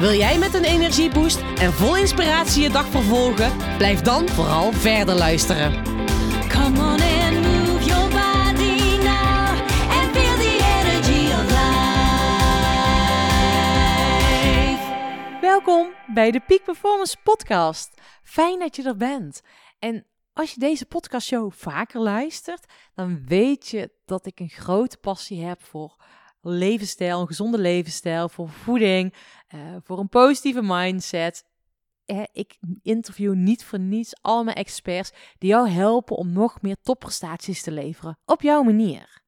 [0.00, 3.76] Wil jij met een energieboost en vol inspiratie je dag vervolgen?
[3.76, 5.84] Blijf dan vooral verder luisteren.
[6.48, 9.48] Come on and move your body now
[9.90, 11.80] and feel the energy of life.
[15.40, 18.00] Welkom bij de Peak Performance Podcast.
[18.22, 19.40] Fijn dat je er bent.
[19.78, 25.44] En als je deze podcastshow vaker luistert, dan weet je dat ik een grote passie
[25.44, 25.99] heb voor
[26.40, 29.14] levensstijl, een gezonde levensstijl, voor voeding,
[29.48, 31.44] eh, voor een positieve mindset.
[32.04, 36.76] Eh, ik interview niet voor niets al mijn experts die jou helpen om nog meer
[36.82, 39.22] topprestaties te leveren op jouw manier.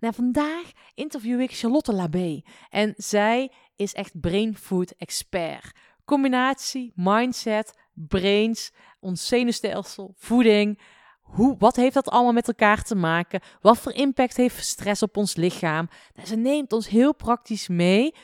[0.00, 5.72] Nou, vandaag interview ik Charlotte Labé en zij is echt brain food expert.
[6.04, 10.80] Combinatie mindset, brains, ons zenuwstelsel, voeding.
[11.28, 13.40] Hoe, wat heeft dat allemaal met elkaar te maken?
[13.60, 15.88] Wat voor impact heeft stress op ons lichaam?
[16.14, 18.14] Nou, ze neemt ons heel praktisch mee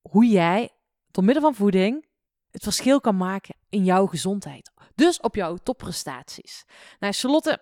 [0.00, 0.70] hoe jij
[1.10, 2.06] door middel van voeding
[2.50, 4.70] het verschil kan maken in jouw gezondheid.
[4.94, 6.64] Dus op jouw topprestaties.
[6.98, 7.60] Nou, Charlotte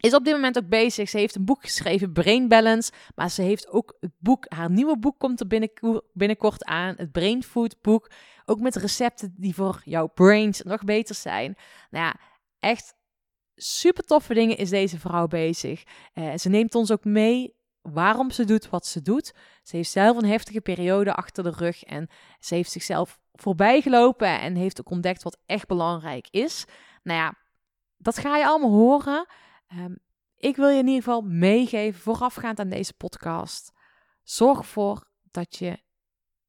[0.00, 1.08] is op dit moment ook bezig.
[1.08, 2.92] Ze heeft een boek geschreven, Brain Balance.
[3.14, 6.94] Maar ze heeft ook het boek, haar nieuwe boek komt er binnenko- binnenkort aan.
[6.96, 8.10] Het Brain Food boek.
[8.44, 11.56] Ook met recepten die voor jouw brains nog beter zijn.
[11.90, 12.16] Nou ja,
[12.60, 12.94] echt
[13.54, 15.82] super toffe dingen is deze vrouw bezig.
[16.12, 19.34] Eh, ze neemt ons ook mee waarom ze doet wat ze doet.
[19.62, 22.08] Ze heeft zelf een heftige periode achter de rug en
[22.40, 26.64] ze heeft zichzelf voorbijgelopen en heeft ook ontdekt wat echt belangrijk is.
[27.02, 27.34] Nou ja,
[27.96, 29.26] dat ga je allemaal horen.
[29.66, 29.94] Ehm,
[30.36, 33.72] ik wil je in ieder geval meegeven, voorafgaand aan deze podcast.
[34.22, 35.78] Zorg ervoor dat je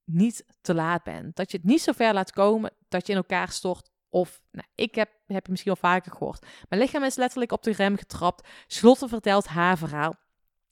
[0.03, 1.35] niet te laat bent.
[1.35, 3.91] Dat je het niet zo ver laat komen dat je in elkaar stort.
[4.13, 6.46] Of, nou, ik heb, heb je misschien al vaker gehoord.
[6.69, 8.47] Mijn lichaam is letterlijk op de rem getrapt.
[8.68, 10.16] Slotte vertelt haar verhaal.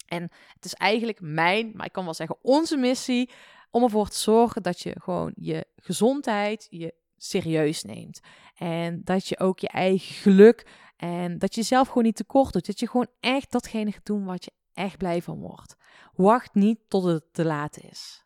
[0.07, 3.29] En het is eigenlijk mijn, maar ik kan wel zeggen onze missie,
[3.71, 8.19] om ervoor te zorgen dat je gewoon je gezondheid je serieus neemt.
[8.55, 12.65] En dat je ook je eigen geluk en dat je zelf gewoon niet tekort doet.
[12.65, 15.75] Dat je gewoon echt datgene gaat doen wat je echt blij van wordt.
[16.15, 18.25] Wacht niet tot het te laat is.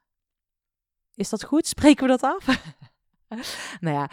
[1.14, 1.68] Is dat goed?
[1.68, 2.46] Spreken we dat af?
[3.80, 4.10] nou ja,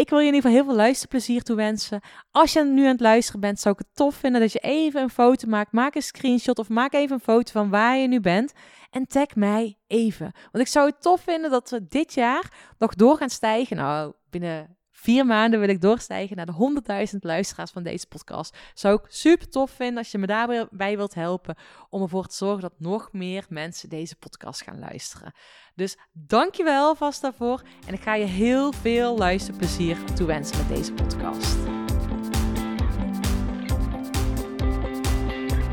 [0.00, 2.00] ik wil je in ieder geval heel veel luisterplezier toewensen.
[2.30, 5.02] Als je nu aan het luisteren bent, zou ik het tof vinden dat je even
[5.02, 5.72] een foto maakt.
[5.72, 8.52] Maak een screenshot of maak even een foto van waar je nu bent.
[8.90, 10.32] En tag mij even.
[10.52, 13.76] Want ik zou het tof vinden dat we dit jaar nog door gaan stijgen.
[13.76, 18.56] Nou, binnen vier maanden wil ik doorstijgen naar de 100.000 luisteraars van deze podcast.
[18.74, 21.56] Zou ik super tof vinden als je me daarbij wilt helpen.
[21.90, 25.32] Om ervoor te zorgen dat nog meer mensen deze podcast gaan luisteren.
[25.74, 27.62] Dus dankjewel vast daarvoor.
[27.86, 31.56] En ik ga je heel veel luisterplezier toewensen met deze podcast.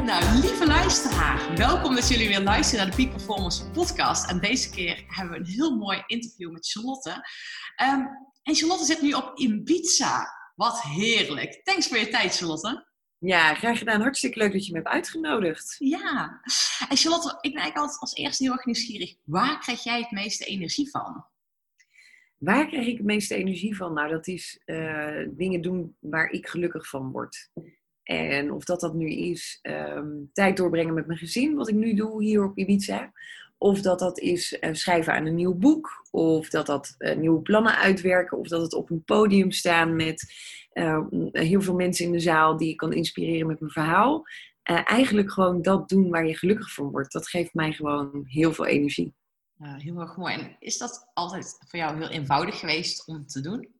[0.07, 4.29] Nou, lieve luisteraar, welkom dat jullie weer luisteren naar de Peak Performance podcast.
[4.29, 7.27] En deze keer hebben we een heel mooi interview met Charlotte.
[7.75, 8.01] Ehm,
[8.43, 10.27] en Charlotte zit nu op Ibiza.
[10.55, 11.61] Wat heerlijk.
[11.63, 12.87] Thanks voor je tijd, Charlotte.
[13.17, 14.01] Ja, graag gedaan.
[14.01, 15.75] Hartstikke leuk dat je me hebt uitgenodigd.
[15.79, 16.41] Ja.
[16.89, 19.15] En Charlotte, ik ben eigenlijk altijd als eerste heel erg nieuwsgierig.
[19.23, 21.25] Waar krijg jij het meeste energie van?
[22.37, 23.93] Waar krijg ik het meeste energie van?
[23.93, 27.51] Nou, dat is eh, dingen doen waar ik gelukkig van word.
[28.07, 31.93] En of dat dat nu is ehm, tijd doorbrengen met mijn gezin, wat ik nu
[31.93, 33.11] doe hier op Ibiza.
[33.57, 36.07] Of dat dat is eh, schrijven aan een nieuw boek.
[36.11, 38.37] Of dat dat eh, nieuwe plannen uitwerken.
[38.37, 40.33] Of dat het op een podium staan met
[40.69, 44.23] eh, heel veel mensen in de zaal die ik kan inspireren met mijn verhaal.
[44.63, 47.11] Eigenlijk gewoon dat doen waar je gelukkig van wordt.
[47.11, 49.13] Dat geeft mij gewoon heel veel energie.
[49.57, 50.33] Nou, heel erg mooi.
[50.33, 53.76] En is dat altijd voor jou heel eenvoudig geweest om te doen?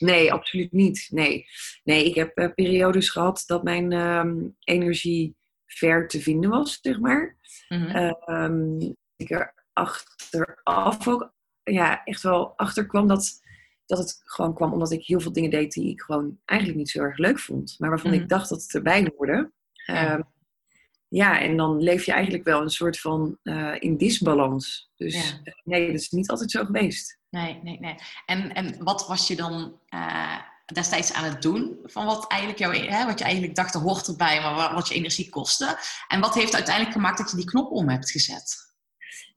[0.00, 1.06] Nee, absoluut niet.
[1.10, 1.46] Nee,
[1.84, 5.36] nee ik heb eh, periodes gehad dat mijn ehm, energie
[5.66, 7.36] ver te vinden was, zeg maar.
[7.68, 7.86] Mhm.
[7.86, 8.80] Ehm,
[9.16, 11.32] ik er achteraf ook
[11.62, 13.40] ja, echt wel achter kwam dat,
[13.86, 16.90] dat het gewoon kwam omdat ik heel veel dingen deed die ik gewoon eigenlijk niet
[16.90, 17.74] zo erg leuk vond.
[17.78, 18.20] Maar waarvan Mhm.
[18.20, 19.52] ik dacht dat het erbij hoorde.
[19.72, 20.12] Ja.
[20.12, 20.20] Ehm,
[21.12, 24.90] ja, en dan leef je eigenlijk wel een soort van eh, in disbalans.
[24.96, 25.40] Dus Ja.
[25.44, 27.18] eh, nee, dat is niet altijd zo geweest.
[27.30, 27.94] Nee, nee, nee.
[28.26, 30.38] En, en wat was je dan eh,
[30.72, 31.78] destijds aan het doen?
[31.84, 34.88] Van wat, eigenlijk jouw, hè, wat je eigenlijk dacht, er hoort erbij, maar wa- wat
[34.88, 35.78] je energie kostte.
[36.08, 38.68] En wat heeft uiteindelijk gemaakt dat je die knop om hebt gezet?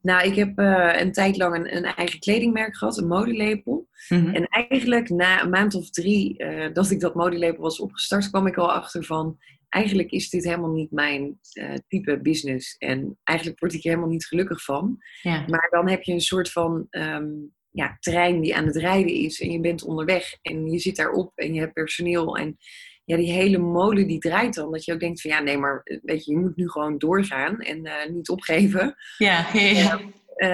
[0.02, 3.88] Nou, ik heb een tijd lang een, een eigen kledingmerk gehad, een modelepel.
[4.10, 4.36] Mhm.
[4.36, 8.58] En eigenlijk na een maand of drie dat ik dat modelepel was opgestart, kwam ik
[8.58, 9.38] al achter van...
[9.74, 12.78] Eigenlijk is dit helemaal niet mijn eh, type business.
[12.78, 14.98] En eigenlijk word ik er helemaal niet gelukkig van.
[15.22, 15.46] Ja.
[15.48, 17.30] Maar dan heb je een soort van ehm,
[17.72, 19.42] ja, trein die aan het rijden is.
[19.42, 22.38] En je bent onderweg en je zit daarop en je hebt personeel.
[22.38, 22.58] En
[23.06, 24.72] ja, die hele molen die draait dan.
[24.72, 26.98] Dat je ook denkt van ja, nee, maar eh, weet je, je moet nu gewoon
[26.98, 28.96] doorgaan en eh, niet opgeven.
[29.18, 30.00] Ja, ja,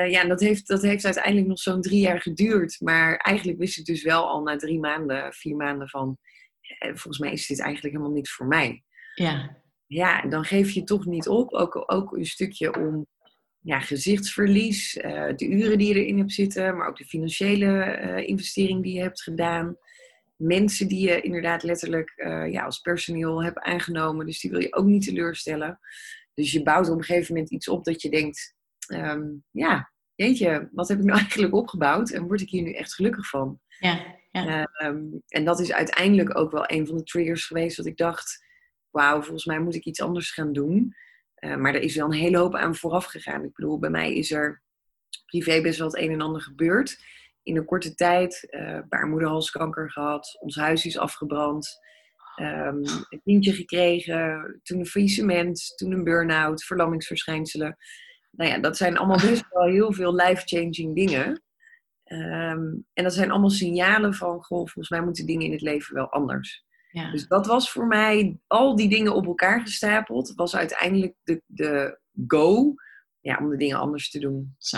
[0.05, 0.23] ja.
[0.23, 2.79] Dat heeft, dat heeft uiteindelijk nog zo'n drie jaar geduurd.
[2.79, 6.17] Maar eigenlijk wist ik dus wel al na drie maanden, vier maanden van...
[6.61, 8.83] eh, volgens mij is dit eigenlijk helemaal niks voor mij.
[9.19, 9.57] Ja.
[9.87, 11.53] Ja, dan geef je toch niet op.
[11.53, 13.07] Ook, ook een stukje om
[13.59, 16.77] ja, gezichtsverlies, eh, de uren die je erin hebt zitten...
[16.77, 19.77] maar ook de financiële eh, investering die je hebt gedaan.
[20.35, 24.25] Mensen die je inderdaad letterlijk eh, ja, als personeel hebt aangenomen.
[24.25, 25.79] Dus die wil je ook niet teleurstellen.
[26.33, 28.55] Dus je bouwt op een gegeven moment iets op dat je denkt...
[28.87, 32.09] ehm, ja, jeetje, wat heb ik nou eigenlijk opgebouwd?
[32.09, 33.59] En word ik hier nu echt gelukkig van?
[33.79, 34.17] ja.
[34.31, 34.63] ja.
[34.63, 38.47] Ehm, en dat is uiteindelijk ook wel een van de triggers geweest dat ik dacht...
[38.91, 40.95] Wauw, volgens mij moet ik iets anders gaan doen.
[41.35, 43.43] Eh, maar er is wel een hele hoop aan vooraf gegaan.
[43.43, 44.61] Ik bedoel, bij mij is er
[45.25, 47.03] privé best wel het een en ander gebeurd.
[47.43, 51.79] In een korte tijd, eh baarmoederhalskanker gehad, ons huis is afgebrand,
[52.35, 52.77] ehm,
[53.09, 57.77] een kindje gekregen, toen een faillissement, toen een burn-out, verlammingsverschijnselen.
[58.31, 61.43] Nou ja, dat zijn allemaal best wel heel veel life-changing dingen.
[62.03, 65.95] Ehm, en dat zijn allemaal signalen van, goh, volgens mij moeten dingen in het leven
[65.95, 66.65] wel anders.
[66.91, 67.11] Ja.
[67.11, 71.99] Dus dat was voor mij, al die dingen op elkaar gestapeld, was uiteindelijk de, de
[72.27, 72.73] go
[73.21, 74.55] ja, om de dingen anders te doen.
[74.57, 74.77] Zo.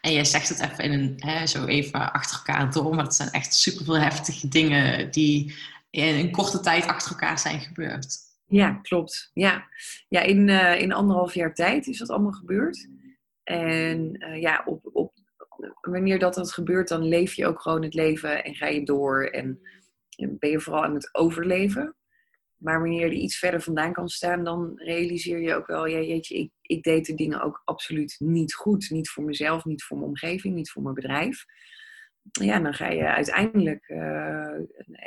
[0.00, 3.14] En jij zegt het even in een, hè, zo even achter elkaar door, maar het
[3.14, 5.54] zijn echt superveel heftige dingen die
[5.90, 8.16] in een korte tijd achter elkaar zijn gebeurd.
[8.46, 9.30] Ja, klopt.
[9.34, 9.64] Ja,
[10.08, 12.88] ja in, eh, in anderhalf jaar tijd is dat allemaal gebeurd.
[13.42, 15.12] En eh, ja, op, op,
[15.80, 19.24] wanneer dat, dat gebeurt, dan leef je ook gewoon het leven en ga je door.
[19.24, 19.60] En
[20.28, 21.94] ben je vooral aan het overleven.
[22.56, 26.00] Maar wanneer je er iets verder vandaan kan staan, dan realiseer je ook wel, ja,
[26.00, 28.90] jeetje, ik, ik deed de dingen ook absoluut niet goed.
[28.90, 31.44] Niet voor mezelf, niet voor mijn omgeving, niet voor mijn bedrijf.
[32.30, 34.56] Ja, dan ga je uiteindelijk, eh,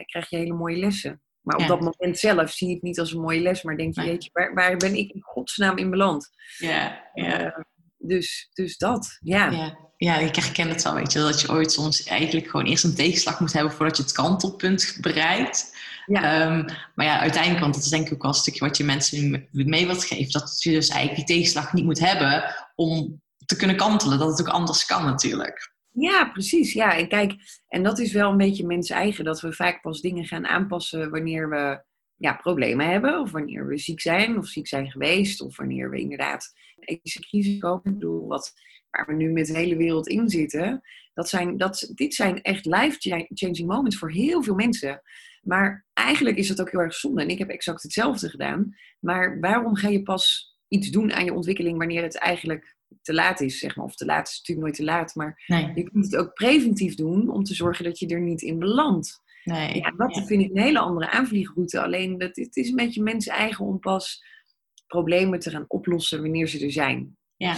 [0.06, 1.22] krijg je hele mooie lessen.
[1.42, 1.68] Maar op Ja.
[1.68, 4.30] dat moment zelf zie je het niet als een mooie les, maar denk je, jeetje,
[4.34, 6.30] waar, waar ben ik in godsnaam in beland?
[6.58, 7.54] Ja, ja.
[7.54, 7.64] Eh,
[7.98, 9.52] dus, dus dat, ja.
[9.52, 12.84] Ja, ja, ik herken het wel, weet je, dat je ooit soms eigenlijk gewoon eerst
[12.84, 15.76] een tegenslag moet hebben voordat je het kantelpunt bereikt.
[16.06, 16.22] Ja.
[16.22, 18.84] Ehm, maar ja, uiteindelijk, want dat is denk ik ook wel een stukje wat je
[18.84, 22.44] mensen nu mee- mee wilt geven, dat je dus eigenlijk die tegenslag niet moet hebben
[22.76, 25.74] om te kunnen kantelen, dat het ook anders kan natuurlijk.
[25.92, 26.74] Ja, precies.
[26.74, 27.34] Ja, en kijk,
[27.68, 31.10] en dat is wel een beetje mens eigen, dat we vaak pas dingen gaan aanpassen
[31.10, 31.84] wanneer we
[32.16, 36.00] ja, problemen hebben, of wanneer we ziek zijn, of ziek zijn geweest, of wanneer we
[36.00, 37.82] inderdaad een crisis komen.
[37.84, 38.54] Ik bedoel, wat,
[38.94, 40.82] waar we nu met de hele wereld in zitten,
[41.14, 45.02] dat zijn, dat, dit zijn echt life-changing moments voor heel veel mensen.
[45.42, 47.22] Maar eigenlijk is dat ook heel erg zonde.
[47.22, 48.76] En ik heb exact hetzelfde gedaan.
[49.00, 53.42] Maar waarom ga je pas iets doen aan je ontwikkeling wanneer het eigenlijk te laat
[53.42, 53.86] is, zeg maar.
[53.86, 56.96] Of te laat is natuurlijk nooit te laat, maar Nee, je kunt het ook preventief
[56.96, 59.22] doen om te zorgen dat je er niet in belandt.
[59.44, 59.76] nee.
[59.76, 60.26] Ja, dat ja.
[60.26, 61.82] vind ik een hele andere aanvliegroute.
[61.82, 64.24] Alleen dat, het is een beetje mensen eigen om pas
[64.88, 67.18] problemen te gaan oplossen wanneer ze er zijn.
[67.36, 67.56] Ja.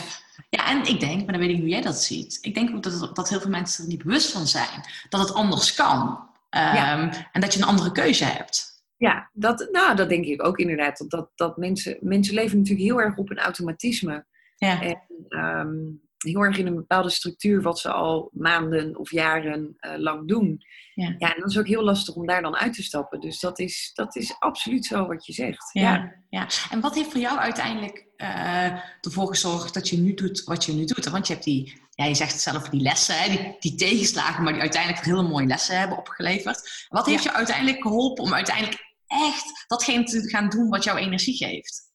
[0.49, 2.37] Ja, en ik denk, maar dan weet ik hoe jij dat ziet.
[2.41, 4.81] Ik denk ook dat, dat heel veel mensen er niet bewust van zijn.
[5.09, 6.29] Dat het anders kan.
[6.49, 8.83] Ehm, En dat je een andere keuze hebt.
[8.97, 10.97] Ja, dat, nou, dat denk ik ook inderdaad.
[10.97, 14.25] Dat, dat, dat mensen, mensen leven natuurlijk heel erg op een automatisme.
[14.57, 15.77] Ja, En ehm,
[16.25, 20.63] heel erg in een bepaalde structuur wat ze al maanden of jaren eh, lang doen.
[20.93, 21.15] Ja.
[21.17, 23.19] ja, en dan is het ook heel lastig om daar dan uit te stappen.
[23.19, 25.69] Dus dat is, dat is absoluut zo wat je zegt.
[25.73, 25.81] ja.
[25.81, 26.13] ja.
[26.29, 26.47] ja.
[26.69, 30.73] En wat heeft voor jou uiteindelijk eh, ervoor gezorgd dat je nu doet wat je
[30.73, 31.09] nu doet?
[31.09, 34.43] Want je hebt die, ja, je zegt het zelf, die lessen, hè, die, die tegenslagen,
[34.43, 36.87] maar die uiteindelijk hele mooie lessen hebben opgeleverd.
[36.89, 41.35] Wat heeft je uiteindelijk geholpen om uiteindelijk echt datgene te gaan doen wat jouw energie
[41.35, 41.93] geeft?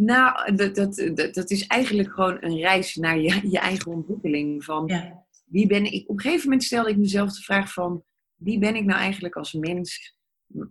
[0.00, 4.64] Nou, dat, dat, dat, dat is eigenlijk gewoon een reis naar je, je eigen ontwikkeling.
[4.64, 6.08] Van Ja, wie ben ik?
[6.08, 9.36] Op een gegeven moment stelde ik mezelf de vraag van wie ben ik nou eigenlijk
[9.36, 10.16] als mens?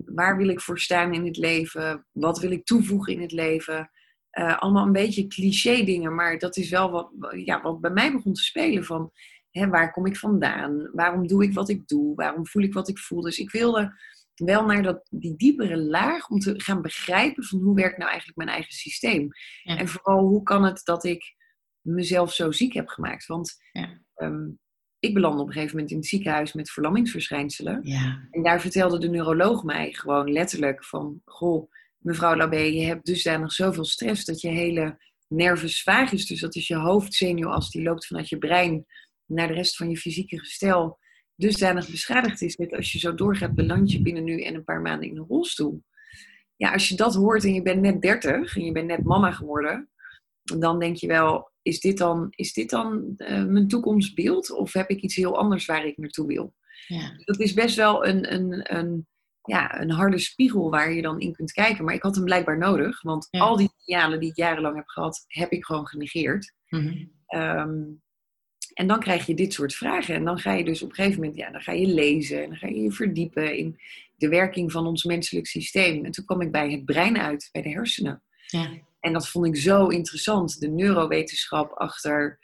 [0.05, 2.07] Waar wil ik voor staan in het leven?
[2.11, 3.91] Wat wil ik toevoegen in het leven?
[4.29, 7.11] Eh, allemaal een beetje cliché dingen, maar dat is wel wat,
[7.45, 9.11] ja, wat bij mij begon te spelen van
[9.51, 10.89] hè, waar kom ik vandaan?
[10.93, 12.15] Waarom doe ik wat ik doe?
[12.15, 13.21] Waarom voel ik wat ik voel?
[13.21, 13.93] Dus ik wilde
[14.45, 18.37] wel naar dat, die diepere laag om te gaan begrijpen van hoe werkt nou eigenlijk
[18.37, 19.27] mijn eigen systeem.
[19.63, 19.77] Ja.
[19.77, 21.35] En vooral hoe kan het dat ik
[21.81, 23.25] mezelf zo ziek heb gemaakt?
[23.25, 24.01] Want Ja.
[24.13, 24.49] ehm,
[24.99, 27.79] ik belandde op een gegeven moment in het ziekenhuis met verlammingsverschijnselen.
[27.83, 31.21] ja, En daar vertelde de neuroloog mij gewoon letterlijk van...
[31.25, 36.55] Goh, mevrouw Labé, je hebt dusdanig zoveel stress dat je hele nervus vagus, dus dat
[36.55, 38.85] is je hoofdzenuwas, die loopt vanuit je brein
[39.25, 40.99] naar de rest van je fysieke gestel,
[41.37, 44.81] dusdanig beschadigd is dat als je zo doorgaat, beland je binnen nu en een paar
[44.81, 45.83] maanden in een rolstoel.
[46.55, 49.31] Ja, als je dat hoort en je bent net 30 en je bent net mama
[49.31, 49.89] geworden,
[50.41, 54.51] dan denk je wel, is dit dan, is dit dan eh, mijn toekomstbeeld?
[54.51, 56.53] Of heb ik iets heel anders waar ik naartoe wil?
[56.87, 57.11] Ja.
[57.25, 59.07] Dat is best wel een, een, een,
[59.41, 61.85] ja, een harde spiegel waar je dan in kunt kijken.
[61.85, 63.39] Maar ik had hem blijkbaar nodig, want Ja.
[63.39, 66.53] al die signalen die ik jarenlang heb gehad, heb ik gewoon genegeerd.
[66.69, 67.05] Mhm.
[67.25, 67.83] Ehm,
[68.77, 70.15] en dan krijg je dit soort vragen.
[70.15, 72.49] En dan ga je dus op een gegeven moment, ja, dan ga je lezen en
[72.49, 73.79] dan ga je je verdiepen in
[74.15, 76.05] de werking van ons menselijk systeem.
[76.05, 78.21] En toen kwam ik bij het brein uit, bij de hersenen.
[78.45, 78.69] Ja.
[78.99, 82.39] En dat vond ik zo interessant, de neurowetenschap achter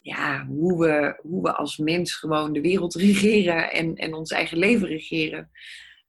[0.00, 4.58] ja, hoe, we, hoe we als mens gewoon de wereld regeren en, en ons eigen
[4.58, 5.50] leven regeren.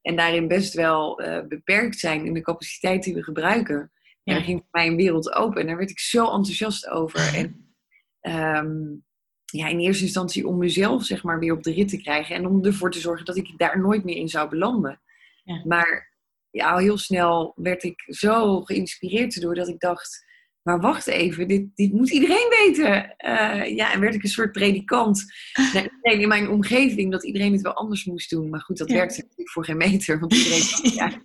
[0.01, 3.91] En daarin best wel eh, beperkt zijn in de capaciteit die we gebruiken.
[4.23, 4.33] Ja.
[4.33, 7.19] Daar ging voor mij een wereld open en daar werd ik zo enthousiast over.
[7.37, 9.05] En ehm,
[9.51, 12.45] ja, in eerste instantie om mezelf zeg maar weer op de rit te krijgen en
[12.47, 15.01] om ervoor te zorgen dat ik daar nooit meer in zou belanden.
[15.43, 15.61] Ja.
[15.65, 16.15] Maar
[16.49, 20.25] ja, al heel snel werd ik zo geïnspireerd door dat ik dacht,
[20.61, 23.15] maar wacht even, dit, dit moet iedereen weten.
[23.17, 25.23] Eh, ja, en werd ik een soort predikant
[26.01, 28.49] in mijn omgeving, dat iedereen het wel anders moest doen.
[28.49, 28.95] Maar goed, dat Ja.
[28.95, 31.21] werkte natuurlijk voor geen meter, want iedereen dacht, ja,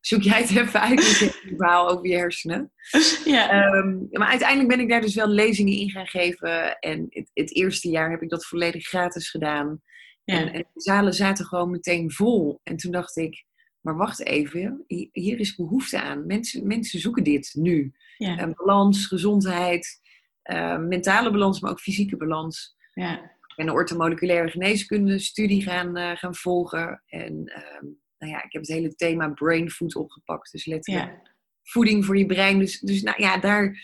[0.00, 2.72] zoek jij het even uit met je verhaal over je hersenen.
[3.24, 3.50] Ja.
[3.50, 6.78] Ehm, maar uiteindelijk ben ik daar dus wel lezingen in gaan geven.
[6.78, 9.82] En het, het eerste jaar heb ik dat volledig gratis gedaan.
[10.24, 10.52] En, Ja.
[10.52, 12.60] en de zalen zaten gewoon meteen vol.
[12.62, 13.44] En toen dacht ik,
[13.80, 16.26] maar wacht even, hi- hier is behoefte aan.
[16.26, 17.92] Mensen, mensen zoeken dit nu.
[18.16, 18.38] Ja.
[18.38, 20.00] Eh, balans, gezondheid,
[20.42, 22.76] eh, mentale balans, maar ook fysieke balans.
[22.94, 23.12] Ja.
[23.22, 27.02] Ik ben een orthomoleculaire geneeskunde studie gaan, eh, gaan volgen.
[27.06, 27.86] En ehm,
[28.20, 30.52] nou ja, ik heb het hele thema brain food opgepakt.
[30.52, 31.30] Dus letterlijk Ja.
[31.62, 32.58] voeding voor je brein.
[32.58, 33.76] Dus, dus nou ja, daar.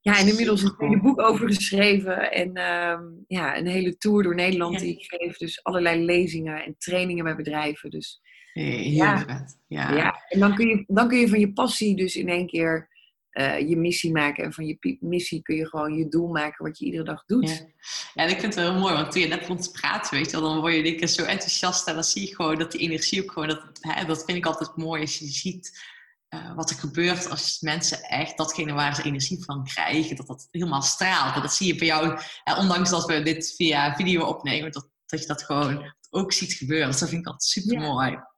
[0.00, 2.32] Ja, en inmiddels een hele boek over geschreven.
[2.32, 4.80] En ehm, ja, een hele tour door Nederland Ja.
[4.80, 5.36] die ik geef.
[5.36, 7.90] Dus allerlei lezingen en trainingen bij bedrijven.
[7.90, 8.20] Dus
[8.52, 9.46] Ja.
[9.66, 9.94] Ja.
[9.96, 12.88] ja, en dan kun, je, dan kun je van je passie dus in één keer
[13.30, 14.44] eh, je missie maken.
[14.44, 17.48] En van je missie kun je gewoon je doel maken wat je iedere dag doet.
[17.48, 18.22] Ja.
[18.22, 20.30] En ik vind het wel heel mooi, want toen je net begon te praten, weet
[20.30, 22.72] je wel, dan word je denk ik zo enthousiast en dan zie je gewoon dat
[22.72, 25.96] die energie ook gewoon, dat, hè, dat vind ik altijd mooi als je ziet
[26.28, 30.48] eh, wat er gebeurt als mensen echt datgene waar ze energie van krijgen, dat dat
[30.50, 31.34] helemaal straalt.
[31.34, 35.20] En dat zie je bij jou, ondanks dat we dit via video opnemen, dat, dat
[35.20, 36.88] je dat gewoon ook ziet gebeuren.
[36.90, 38.10] Dus dat vind ik altijd super mooi.
[38.10, 38.32] Ja,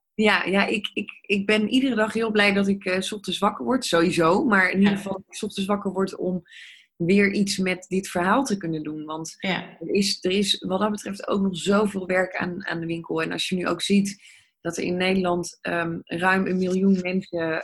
[0.44, 3.64] ja ik, ik, ik ben iedere dag heel blij dat ik eh, 's ochtends wakker
[3.64, 4.44] word, sowieso.
[4.44, 4.96] Maar in ieder Ja.
[4.96, 6.42] geval dat ik 's ochtends wakker word om
[6.96, 9.04] weer iets met dit verhaal te kunnen doen.
[9.04, 12.80] Want Ja, er is, er is wat dat betreft ook nog zoveel werk aan, aan
[12.80, 13.22] de winkel.
[13.22, 14.22] En als je nu ook ziet
[14.60, 17.62] dat er in Nederland ehm, ruim een miljoen mensen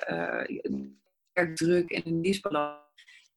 [1.35, 2.85] uh, druk en een disbalans.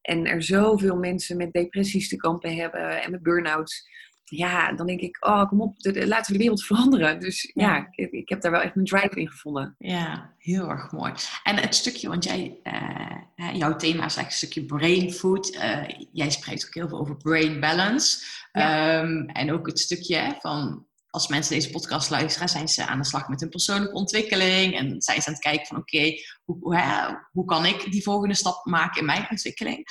[0.02, 3.88] En er zoveel mensen met depressies te kampen hebben en met burn-outs.
[4.30, 7.20] Ja, dan denk ik, oh kom op, de- de- laten we de wereld veranderen.
[7.20, 7.88] Dus ja, Ja.
[7.92, 9.76] ik, ik heb daar wel echt mijn drive in gevonden.
[9.78, 11.14] ja, heel erg mooi.
[11.44, 15.50] En het stukje, want jij, eh, jouw thema is eigenlijk een stukje brain food.
[15.56, 15.82] Eh,
[16.12, 18.26] jij spreekt ook heel veel over brain balance.
[18.52, 23.06] Ehm, en ook het stukje van als mensen deze podcast luisteren, zijn ze aan de
[23.06, 24.76] slag met hun persoonlijke ontwikkeling.
[24.78, 28.36] En zijn ze aan het kijken van oké, hoe, hoe, hoe kan ik die volgende
[28.36, 29.86] stap maken in mijn ontwikkeling?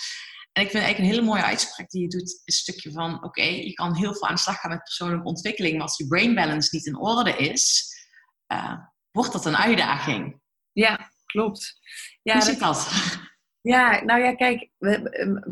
[0.59, 3.25] En ik vind eigenlijk een hele mooie uitspraak die je doet, is een stukje van
[3.25, 6.07] oké, je kan heel veel aan de slag gaan met persoonlijke ontwikkeling, maar als je
[6.07, 7.87] brain balance niet in orde is,
[8.47, 8.75] eh,
[9.11, 10.41] wordt dat een uitdaging.
[10.73, 11.79] Ja, klopt.
[12.23, 12.89] Ja, Hoe dat- zit dat?
[13.61, 15.01] Ja, nou ja, kijk, we,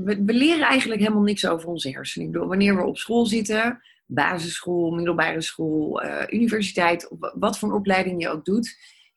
[0.04, 2.26] we, we leren eigenlijk helemaal niks over onze hersenen.
[2.26, 7.74] Ik bedoel, wanneer we op school zitten, basisschool, middelbare school, eh, universiteit, wat voor een
[7.74, 8.76] opleiding je ook doet,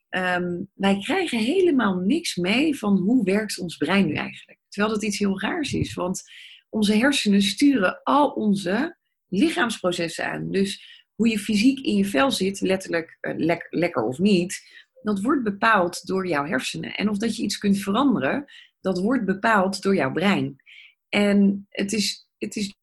[0.09, 4.58] ehm, wij krijgen helemaal niks mee van hoe werkt ons brein nu eigenlijk.
[4.69, 6.23] Terwijl dat iets heel raars is, want
[6.69, 8.97] onze hersenen sturen al onze
[9.27, 10.51] lichaamsprocessen aan.
[10.51, 14.61] Dus hoe je fysiek in je vel zit, letterlijk eh, lek- lekker of niet,
[15.01, 16.95] dat wordt bepaald door jouw hersenen.
[16.95, 18.45] En of dat je iets kunt veranderen,
[18.81, 20.63] dat wordt bepaald door jouw brein.
[21.09, 22.75] En het is, het is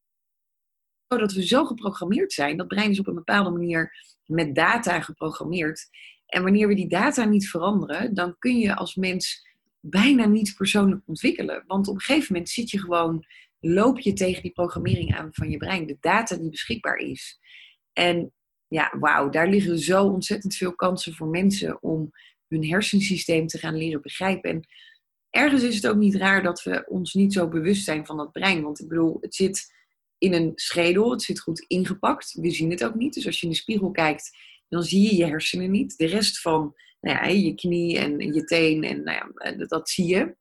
[1.08, 2.56] zo dat we zo geprogrammeerd zijn.
[2.56, 3.92] Dat brein is op een bepaalde manier
[4.24, 5.88] met data geprogrammeerd.
[6.26, 9.45] En wanneer we die data niet veranderen, dan kun je als mens
[9.90, 11.64] bijna niet persoonlijk ontwikkelen.
[11.66, 13.24] Want op een gegeven moment zit je gewoon,
[13.60, 17.38] loop je tegen die programmering aan van je brein, de data die beschikbaar is.
[17.92, 18.32] En
[18.68, 22.10] ja, wauw, daar liggen zo ontzettend veel kansen voor mensen om
[22.48, 24.50] hun hersensysteem te gaan leren begrijpen.
[24.50, 24.68] En
[25.30, 28.32] ergens is het ook niet raar dat we ons niet zo bewust zijn van dat
[28.32, 28.62] brein.
[28.62, 29.74] Want ik bedoel, het zit
[30.18, 32.32] in een schedel, het zit goed ingepakt.
[32.40, 33.14] We zien het ook niet.
[33.14, 34.36] Dus als je in de spiegel kijkt,
[34.68, 35.96] dan zie je je hersenen niet.
[35.96, 36.74] De rest van
[37.06, 40.36] nou ja, je knie en je teen, en, nou ja, dat, dat zie je.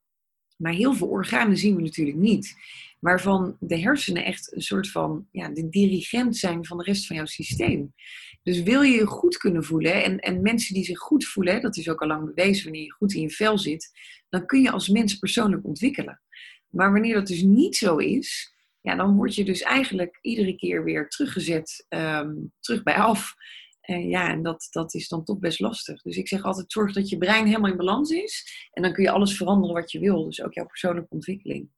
[0.57, 2.55] Maar heel veel organen zien we natuurlijk niet.
[3.00, 7.15] Waarvan de hersenen echt een soort van ja, de dirigent zijn van de rest van
[7.15, 7.93] jouw systeem.
[8.43, 11.77] Dus wil je je goed kunnen voelen, en, en mensen die zich goed voelen, dat
[11.77, 13.91] is ook al lang bewezen wanneer je goed in je vel zit,
[14.29, 16.22] dan kun je als mens persoonlijk ontwikkelen.
[16.69, 20.84] Maar wanneer dat dus niet zo is, ja, dan word je dus eigenlijk iedere keer
[20.84, 23.34] weer teruggezet, ehm, terug bij af.
[23.85, 26.01] Ja, en dat, dat is dan toch best lastig.
[26.01, 28.67] Dus ik zeg altijd, zorg dat je brein helemaal in balans is.
[28.71, 30.23] En dan kun je alles veranderen wat je wil.
[30.23, 31.69] Dus ook jouw persoonlijke ontwikkeling.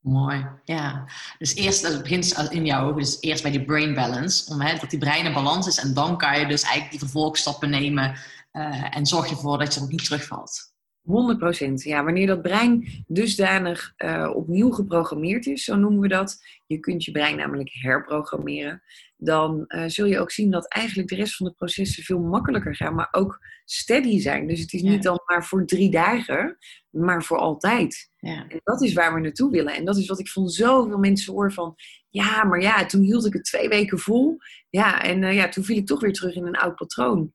[0.00, 1.08] Mooi, ja.
[1.38, 4.90] Dus eerst, het begint in ogen, dus eerst bij die brain balance, om, hè, dat
[4.90, 5.78] die brein in balans is.
[5.78, 8.18] En dan kan je dus eigenlijk die vervolgstappen nemen
[8.50, 10.73] eh, en zorg je ervoor dat je ook niet terugvalt.
[11.04, 11.72] 100%.
[11.74, 16.38] Ja, wanneer dat brein dusdanig eh, opnieuw geprogrammeerd is, zo noemen we dat.
[16.66, 18.82] Je kunt je brein namelijk herprogrammeren.
[19.16, 22.76] Dan eh, zul je ook zien dat eigenlijk de rest van de processen veel makkelijker
[22.76, 24.46] gaan, maar ook steady zijn.
[24.46, 25.10] Dus het is niet Ja.
[25.10, 26.56] dan maar voor drie dagen,
[26.90, 28.10] maar voor altijd.
[28.16, 28.44] Ja.
[28.48, 29.74] En dat is waar we naartoe willen.
[29.74, 31.74] En dat is wat ik van zoveel mensen hoor van...
[32.10, 34.36] Ja, maar ja, toen hield ik het twee weken vol.
[34.70, 37.32] Ja, en eh, ja, toen viel ik toch weer terug in een oud patroon.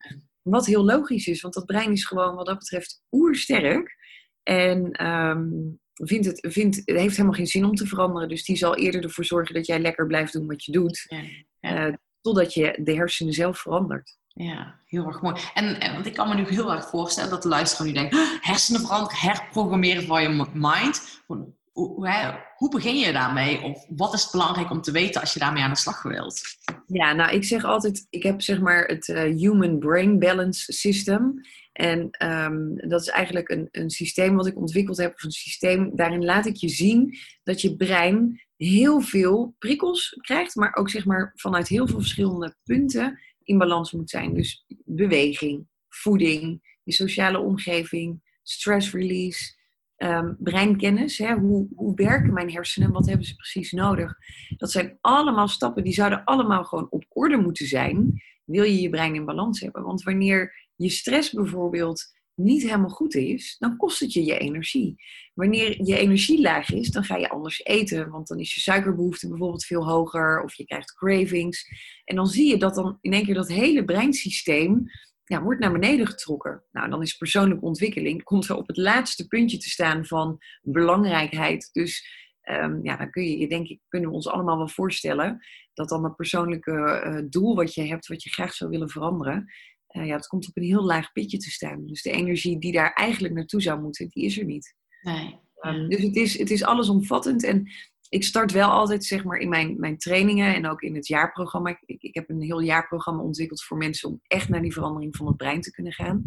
[0.49, 3.95] Wat heel logisch is, want dat brein is gewoon wat dat betreft oersterk.
[4.43, 5.47] En ehm,
[5.93, 8.29] vindt het, vindt, het heeft helemaal geen zin om te veranderen.
[8.29, 11.05] Dus die zal eerder ervoor zorgen dat jij lekker blijft doen wat je doet.
[11.07, 11.21] Ja.
[11.59, 11.87] Ja.
[11.87, 14.17] eh, totdat je de hersenen zelf verandert.
[14.27, 15.35] Ja, heel erg mooi.
[15.53, 18.13] En, en want ik kan me nu heel erg voorstellen dat de luisteraar nu denkt,
[18.15, 21.21] "Ah, hersenen veranderen, herprogrammeren van je mind.
[21.71, 23.61] Hoe, hoe, begin je daarmee?
[23.61, 26.41] Of wat is belangrijk om te weten als je daarmee aan de slag wilt?
[26.87, 31.41] Ja, nou, ik zeg altijd, ik heb zeg maar het eh, Human Brain Balance System.
[31.71, 35.95] En ehm, dat is eigenlijk een, een systeem wat ik ontwikkeld heb, of een systeem,
[35.95, 41.05] daarin laat ik je zien dat je brein heel veel prikkels krijgt, maar ook zeg
[41.05, 44.33] maar vanuit heel veel verschillende punten in balans moet zijn.
[44.33, 49.57] Dus beweging, voeding, je sociale omgeving, stress release,
[49.99, 51.17] ehm, breinkennis.
[51.17, 51.33] Hè?
[51.33, 52.91] Hoe, hoe werken mijn hersenen?
[52.91, 54.13] Wat hebben ze precies nodig?
[54.57, 58.21] Dat zijn allemaal stappen die zouden allemaal gewoon op orde moeten zijn.
[58.45, 59.83] Wil je je brein in balans hebben?
[59.83, 64.95] Want wanneer je stress bijvoorbeeld niet helemaal goed is, dan kost het je je energie.
[65.33, 68.09] Wanneer je energie laag is, dan ga je anders eten.
[68.09, 71.65] Want dan is je suikerbehoefte bijvoorbeeld veel hoger of je krijgt cravings.
[72.05, 74.89] En dan zie je dat dan in één keer dat hele breinsysteem
[75.29, 76.63] ja, wordt naar beneden getrokken.
[76.71, 81.69] Nou, dan is persoonlijke ontwikkeling, komt er op het laatste puntje te staan van belangrijkheid.
[81.71, 82.07] Dus
[82.41, 85.39] ehm, ja, dan kun je, je denk ik, kunnen we ons allemaal wel voorstellen
[85.73, 89.45] dat dan het persoonlijke eh, doel wat je hebt, wat je graag zou willen veranderen,
[89.87, 91.85] eh, ja, dat komt op een heel laag pitje te staan.
[91.85, 94.75] Dus de energie die daar eigenlijk naartoe zou moeten, die is er niet.
[95.01, 95.39] Nee.
[95.61, 97.43] Um, dus het is, het is allesomvattend.
[97.43, 97.71] En
[98.09, 101.79] ik start wel altijd zeg maar, in mijn, mijn trainingen en ook in het jaarprogramma.
[101.85, 105.27] Ik, ik heb een heel jaarprogramma ontwikkeld voor mensen om echt naar die verandering van
[105.27, 106.23] het brein te kunnen gaan.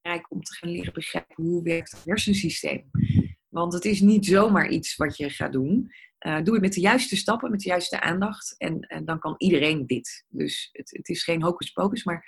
[0.00, 2.90] Belangrijk om te gaan leren begrijpen hoe werkt het hersensysteem.
[3.48, 5.92] Want het is niet zomaar iets wat je gaat doen.
[6.26, 8.54] Uh, doe het met de juiste stappen, met de juiste aandacht.
[8.58, 10.24] En, en dan kan iedereen dit.
[10.28, 12.26] Dus het, het is geen hocus pocus, maar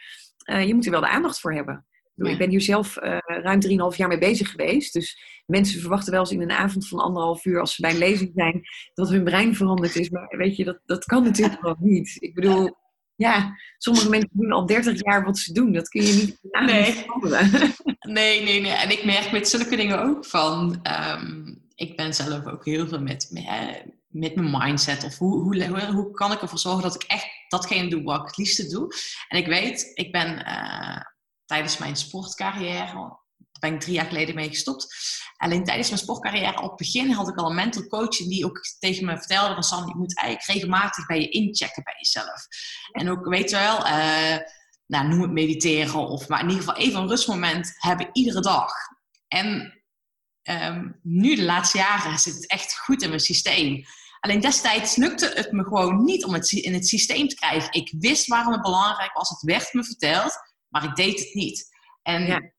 [0.51, 1.87] uh, je moet er wel de aandacht voor hebben.
[2.27, 2.31] Ja.
[2.31, 3.61] Ik ben hier zelf uh, ruim
[3.93, 4.93] 3,5 jaar mee bezig geweest.
[4.93, 7.99] Dus mensen verwachten wel eens in een avond van anderhalf uur, als ze bij een
[7.99, 8.63] lezing zijn,
[8.95, 10.11] dat hun brein veranderd is.
[10.11, 12.17] Maar weet je, dat, dat kan natuurlijk gewoon niet.
[12.19, 12.77] Ik bedoel,
[13.15, 15.73] ja, sommige mensen doen al 30 jaar wat ze doen.
[15.73, 16.93] Dat kun je niet in nee.
[16.93, 17.51] veranderen.
[18.09, 18.73] Nee, nee, nee.
[18.73, 20.81] En ik merk met zulke dingen ook van.
[21.21, 23.31] Um, ik ben zelf ook heel veel met,
[24.09, 25.05] met mijn mindset.
[25.05, 28.27] Of hoe, hoe, hoe kan ik ervoor zorgen dat ik echt datgene doe wat ik
[28.27, 28.95] het liefste doe.
[29.29, 31.01] En ik weet, ik ben uh,
[31.49, 32.93] tijdens mijn sportcarrière,
[33.37, 34.97] daar ben ik drie jaar geleden mee gestopt.
[35.37, 38.61] Alleen tijdens mijn sportcarrière, op het begin had ik al een mental coach die ook
[38.79, 42.47] tegen me vertelde van Sam, je moet eigenlijk regelmatig bij je inchecken bij jezelf.
[42.93, 44.37] En ook, weet je wel, uh,
[44.87, 48.73] nou, noem het mediteren of maar in ieder geval even een rustmoment hebben iedere dag.
[49.29, 49.79] En
[50.43, 53.85] um, nu de laatste jaren zit het echt goed in mijn systeem.
[54.21, 57.73] Alleen destijds lukte het me gewoon niet om het in het systeem te krijgen.
[57.73, 60.33] Ik wist waarom het belangrijk was, het werd me verteld,
[60.81, 61.77] maar ik deed het niet.
[62.03, 62.53] En ja.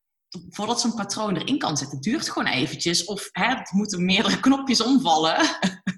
[0.48, 3.04] voordat zo'n patroon erin kan zitten, duurt het gewoon eventjes.
[3.04, 5.36] Of hè, het moeten meerdere knopjes omvallen.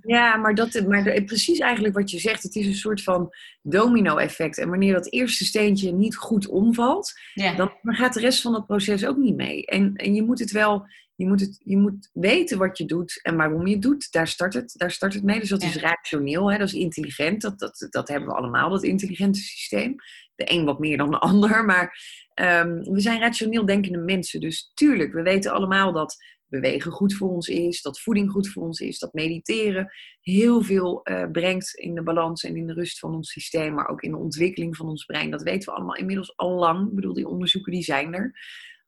[0.02, 2.42] Ja, maar, dat, maar precies eigenlijk wat je zegt.
[2.42, 3.30] Het is een soort van
[3.62, 4.58] domino-effect.
[4.58, 7.54] En wanneer dat eerste steentje niet goed omvalt, ja.
[7.54, 9.66] dan gaat de rest van het proces ook niet mee.
[9.66, 10.86] En, en je moet het wel
[11.22, 14.12] je moet, het, je moet weten wat je doet en waarom je het doet.
[14.12, 15.40] Daar start het, daar start het mee.
[15.40, 15.68] Dus dat ja.
[15.68, 16.58] is rationeel, hè?
[16.58, 17.40] dat is intelligent.
[17.40, 19.94] Dat, dat, dat hebben we allemaal, dat intelligente systeem.
[20.34, 21.64] De een wat meer dan de ander.
[21.64, 21.98] Maar
[22.34, 24.40] um, we zijn rationeel denkende mensen.
[24.40, 26.16] Dus tuurlijk, we weten allemaal dat
[26.46, 27.82] bewegen goed voor ons is.
[27.82, 28.98] Dat voeding goed voor ons is.
[28.98, 33.30] Dat mediteren heel veel uh, brengt in de balans en in de rust van ons
[33.30, 33.74] systeem.
[33.74, 35.30] Maar ook in de ontwikkeling van ons brein.
[35.30, 36.88] Dat weten we allemaal inmiddels al lang.
[36.88, 38.32] Ik bedoel, die onderzoeken die zijn er.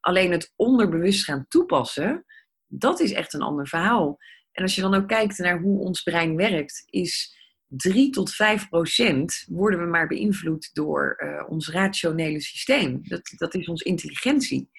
[0.01, 2.25] Alleen het onderbewust gaan toepassen,
[2.67, 4.19] dat is echt een ander verhaal.
[4.53, 7.37] En als je dan ook kijkt naar hoe ons brein werkt, is
[7.69, 13.01] 3 tot 5 procent worden we maar beïnvloed door eh, ons rationele systeem.
[13.03, 14.71] Dat, dat is ons intelligentie.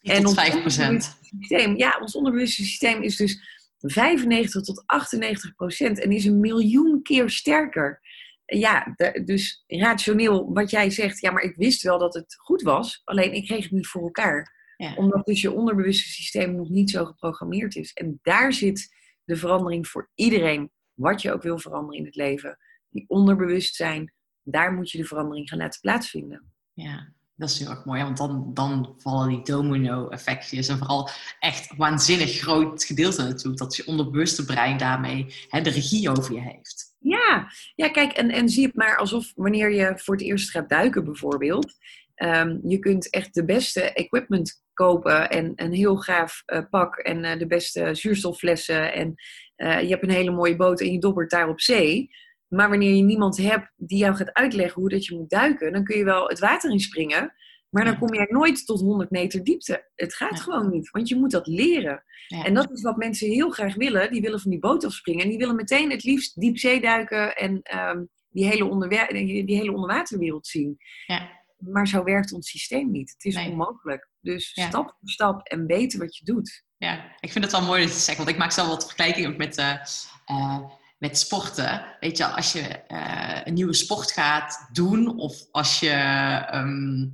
[0.00, 0.40] tot ons 5%.
[0.48, 3.40] onderbewuste Systeem, ja, ons onderbewuste systeem is dus
[3.78, 8.00] 95 tot 98 procent en is een miljoen keer sterker.
[8.46, 12.62] Ja, de- dus rationeel wat jij zegt, ja, maar ik wist wel dat het goed
[12.62, 14.94] was, alleen ik kreeg het niet voor elkaar Ja.
[14.94, 17.92] omdat dus je onderbewuste systeem nog niet zo geprogrammeerd is.
[17.92, 18.88] En daar zit
[19.24, 22.58] de verandering voor iedereen, wat je ook wil veranderen in het leven.
[22.88, 26.52] Die onderbewustzijn, daar moet je de verandering gaan laten plaatsvinden.
[26.72, 28.02] Ja, dat is heel erg mooi.
[28.02, 30.68] Want dan, dan vallen die domino-effectjes.
[30.68, 33.58] En vooral echt waanzinnig groot gedeelte natuurlijk.
[33.58, 36.92] Dat je onderbewuste brein daarmee hè, de regie over je heeft.
[36.98, 40.68] Ja, ja kijk, en, en zie het maar alsof wanneer je voor het eerst gaat
[40.68, 41.72] duiken bijvoorbeeld.
[42.14, 47.24] ehm, je kunt echt de beste equipment kopen en een heel gaaf eh, pak en
[47.24, 48.92] eh, de beste zuurstofflessen.
[48.92, 49.14] En
[49.56, 52.10] eh, je hebt een hele mooie boot en je dobbert daar op zee.
[52.48, 55.84] Maar wanneer je niemand hebt die jou gaat uitleggen hoe dat je moet duiken, dan
[55.84, 57.34] kun je wel het water inspringen.
[57.70, 59.90] Maar dan kom je nooit tot 100 meter diepte.
[59.94, 60.42] Het gaat Ja.
[60.42, 62.04] gewoon niet, want je moet dat leren.
[62.26, 62.44] Ja.
[62.44, 64.12] En dat is wat mensen heel graag willen.
[64.12, 65.22] Die willen van die boot afspringen.
[65.22, 68.88] En die willen meteen het liefst diepzee duiken en ehm, die, hele
[69.44, 70.76] die, hele onderwaterwereld zien.
[71.06, 71.30] Ja.
[71.58, 73.10] Maar zo werkt ons systeem niet.
[73.10, 73.50] Het is Nee.
[73.50, 74.08] onmogelijk.
[74.20, 76.64] Dus stap voor stap en weten wat je doet.
[76.76, 78.84] Ja, ik vind het wel mooi dat je het zegt, want ik maak zelf wat
[78.86, 79.76] vergelijkingen met, eh,
[80.24, 80.58] eh,
[81.08, 81.96] met sporten.
[82.00, 87.06] Weet je, als je eh, een nieuwe sport gaat doen, of als je, ehm,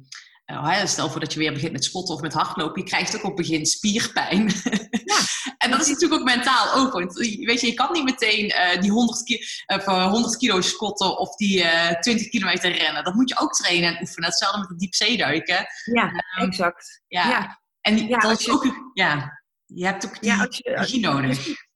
[0.44, 3.22] hè, stel voor dat je weer begint met spotten of met hardlopen, je krijgt ook
[3.24, 4.52] op het begin spierpijn.
[5.62, 8.80] en dat is natuurlijk ook mentaal ook, want weet je, je kan niet meteen eh,
[8.80, 13.04] die 100, ki of, eh, 100 kilo squatten of die eh 20 kilometer rennen.
[13.04, 14.28] Dat moet je ook trainen en oefenen.
[14.28, 15.66] Hetzelfde met het diepzeeduiken.
[15.84, 17.02] Ja, exact.
[17.08, 17.28] Ja.
[17.28, 17.60] Ja.
[17.80, 20.38] En die- Ja, dat is je- ook, ja, je hebt ook die Ja,
[20.76, 21.68] als je, nodig.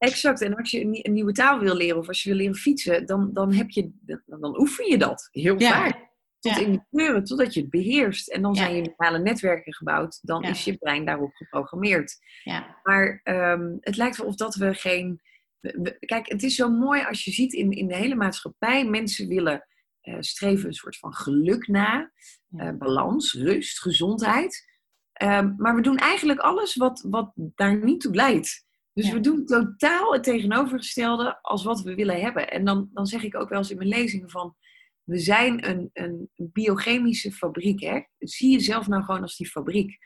[0.00, 0.40] Exact.
[0.40, 2.54] En als je een, nie- een nieuwe taal wil leren of als je wil leren
[2.56, 5.70] fietsen, dan, dan, heb je, dan, dan oefen je dat heel Ja.
[5.70, 6.08] vaak.
[6.38, 6.60] Tot Ja.
[6.60, 8.28] in de kleuren, totdat je het beheerst.
[8.28, 8.60] En dan Ja.
[8.62, 10.18] zijn je neurale netwerken gebouwd.
[10.22, 12.18] Dan is je brein daarop geprogrammeerd.
[12.44, 15.20] Ja, Maar ehm, het lijkt wel of dat we geen.
[15.60, 18.84] we- we- kijk, het is zo mooi als je ziet in, in de hele maatschappij.
[18.88, 19.66] Mensen willen
[20.00, 22.12] eh, streven een soort van geluk na.
[22.56, 24.68] Eh, balans, rust, gezondheid.
[25.12, 28.66] Ehm, maar we doen eigenlijk alles wat, wat daar niet toe leidt.
[28.92, 29.12] Dus Ja.
[29.12, 32.50] we doen totaal het tegenovergestelde als wat we willen hebben.
[32.50, 34.56] En dan, dan zeg ik ook wel eens in mijn lezingen van...
[35.04, 37.80] We zijn een, een biochemische fabriek.
[37.80, 38.00] Hè?
[38.18, 39.98] Zie jezelf nou gewoon als die fabriek.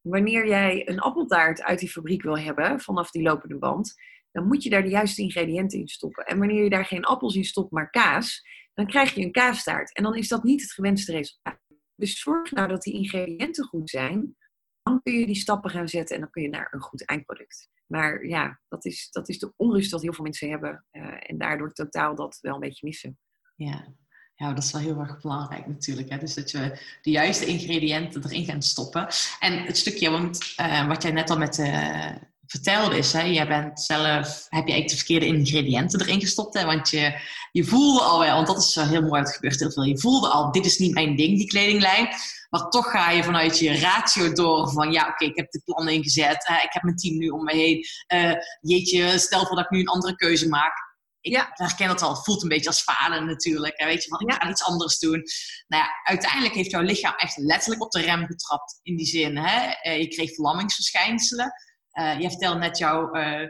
[0.00, 3.94] Wanneer jij een appeltaart uit die fabriek wil hebben, vanaf die lopende band,
[4.30, 6.26] dan moet je daar de juiste ingrediënten in stoppen.
[6.26, 8.42] En wanneer je daar geen appels in stopt, maar kaas,
[8.74, 9.94] dan krijg je een kaastaart.
[9.96, 11.60] En dan is dat niet het gewenste resultaat.
[11.96, 14.36] Dus zorg nou dat die ingrediënten goed zijn.
[14.82, 17.70] Dan kun je die stappen gaan zetten en dan kun je naar een goed eindproduct.
[17.86, 20.84] Maar ja, dat is, dat is de onrust dat heel veel mensen hebben.
[20.90, 23.18] eh, en daardoor totaal dat wel een beetje missen.
[23.56, 23.94] ja.
[24.34, 26.10] ja, dat is wel heel erg belangrijk natuurlijk.
[26.10, 26.18] Hè?
[26.18, 29.06] Dus dat je de juiste ingrediënten erin gaat stoppen.
[29.40, 32.10] En het stukje, want eh, wat jij net al met eh,
[32.46, 36.54] vertelde is, hè, jij bent zelf, heb je eigenlijk de verkeerde ingrediënten erin gestopt.
[36.54, 36.64] Hè?
[36.64, 37.20] Want je,
[37.52, 39.82] je voelde al wel, want dat is zo heel mooi, het gebeurt heel veel.
[39.84, 42.08] Je voelde al, dit is niet mijn ding, die kledinglijn.
[42.52, 45.94] Maar toch ga je vanuit je ratio door van, ja, oké, ik heb de plannen
[45.94, 46.46] ingezet.
[46.46, 47.84] hè, ik heb mijn team nu om me heen.
[48.06, 50.72] Eh, jeetje, stel voor dat ik nu een andere keuze maak.
[51.20, 51.50] Ik Ja.
[51.52, 53.78] herken het al, het voelt een beetje als falen natuurlijk.
[53.78, 53.86] Hè?
[53.86, 54.36] Weet je, van, ik Ja.
[54.36, 55.22] ga iets anders doen.
[55.66, 58.78] Nou ja, uiteindelijk heeft jouw lichaam echt letterlijk op de rem getrapt.
[58.82, 59.70] In die zin, hè?
[59.70, 61.52] Eh, je kreeg verlammingsverschijnselen.
[61.90, 63.48] Eh, je vertelde net jouw eh,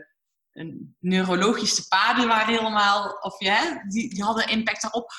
[0.99, 5.13] neurologische paden waren helemaal, of ja, die, die hadden impact daarop.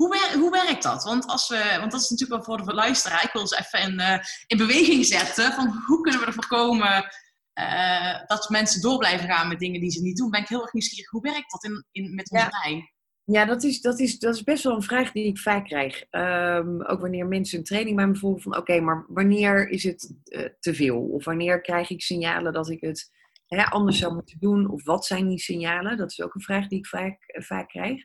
[0.00, 1.04] Hoe, wer- hoe werkt dat?
[1.04, 3.24] Want, als we, want dat is natuurlijk wel voor de luisteraar.
[3.24, 5.52] Ik wil ze even in, eh, in beweging zetten.
[5.52, 7.08] Van hoe kunnen we ervoor komen
[7.52, 10.30] eh, dat mensen door blijven gaan met dingen die ze niet doen?
[10.30, 11.10] Ben ik heel erg nieuwsgierig.
[11.10, 12.48] Hoe werkt dat in, in, met ons Ja.
[12.48, 12.90] brein?
[13.24, 16.04] Ja, dat is, dat, is, dat is best wel een vraag die ik vaak krijg.
[16.10, 20.44] Ehm, ook wanneer mensen een training bij me van oké, maar wanneer is het eh,
[20.60, 20.98] te veel?
[21.00, 23.10] Of wanneer krijg ik signalen dat ik het
[23.46, 24.70] hè, anders zou moeten doen?
[24.70, 25.96] Of wat zijn die signalen?
[25.96, 28.02] Dat is ook een vraag die ik vaak, vaak krijg.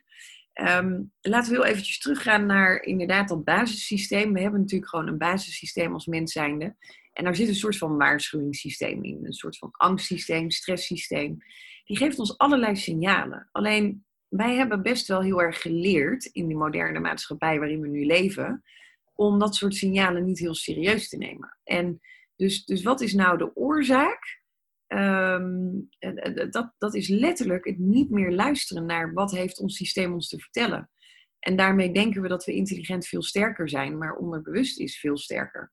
[0.56, 4.32] Ehm, laten we heel eventjes teruggaan naar inderdaad dat basissysteem.
[4.32, 6.76] We hebben natuurlijk gewoon een basissysteem als mens zijnde.
[7.12, 9.20] En daar zit een soort van waarschuwingssysteem in.
[9.22, 11.36] Een soort van angstsysteem, stresssysteem.
[11.84, 13.48] Die geeft ons allerlei signalen.
[13.52, 18.04] Alleen wij hebben best wel heel erg geleerd in die moderne maatschappij waarin we nu
[18.06, 18.62] leven,
[19.14, 21.58] om dat soort signalen niet heel serieus te nemen.
[21.64, 22.00] En
[22.36, 24.42] dus, dus wat is nou de oorzaak?
[24.86, 29.76] Ehm, eh, eh, dat, dat is letterlijk het niet meer luisteren naar wat heeft ons
[29.76, 30.90] systeem ons te vertellen.
[31.38, 35.72] En daarmee denken we dat we intelligent veel sterker zijn, maar onderbewust is veel sterker.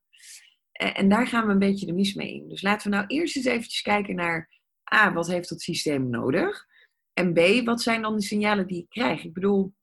[0.72, 2.48] En, en daar gaan we een beetje de mis mee in.
[2.48, 4.50] Dus laten we nou eerst eens eventjes kijken naar
[4.94, 6.66] A, wat heeft dat systeem nodig?
[7.12, 9.24] En B, wat zijn dan de signalen die ik krijg?
[9.24, 9.74] Ik bedoel,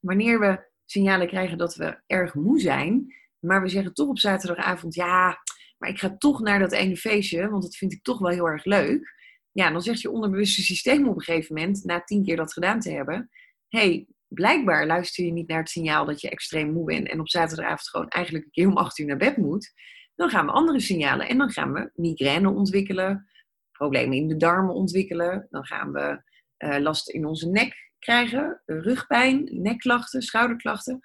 [0.00, 4.94] wanneer we signalen krijgen dat we erg moe zijn, maar we zeggen toch op zaterdagavond,
[4.94, 5.38] ja,
[5.80, 8.48] maar ik ga toch naar dat ene feestje, want dat vind ik toch wel heel
[8.48, 9.14] erg leuk.
[9.52, 12.80] Ja, dan zegt je onderbewuste systeem op een gegeven moment, na tien keer dat gedaan
[12.80, 13.30] te hebben,
[13.68, 17.28] hey, blijkbaar luister je niet naar het signaal dat je extreem moe bent en op
[17.28, 19.72] zaterdagavond gewoon eigenlijk een keer om acht uur naar bed moet.
[20.14, 23.28] Dan gaan we andere signalen en dan gaan we migraine ontwikkelen,
[23.72, 26.22] problemen in de darmen ontwikkelen, dan gaan we
[26.56, 31.00] eh, last in onze nek krijgen, rugpijn, nekklachten, schouderklachten.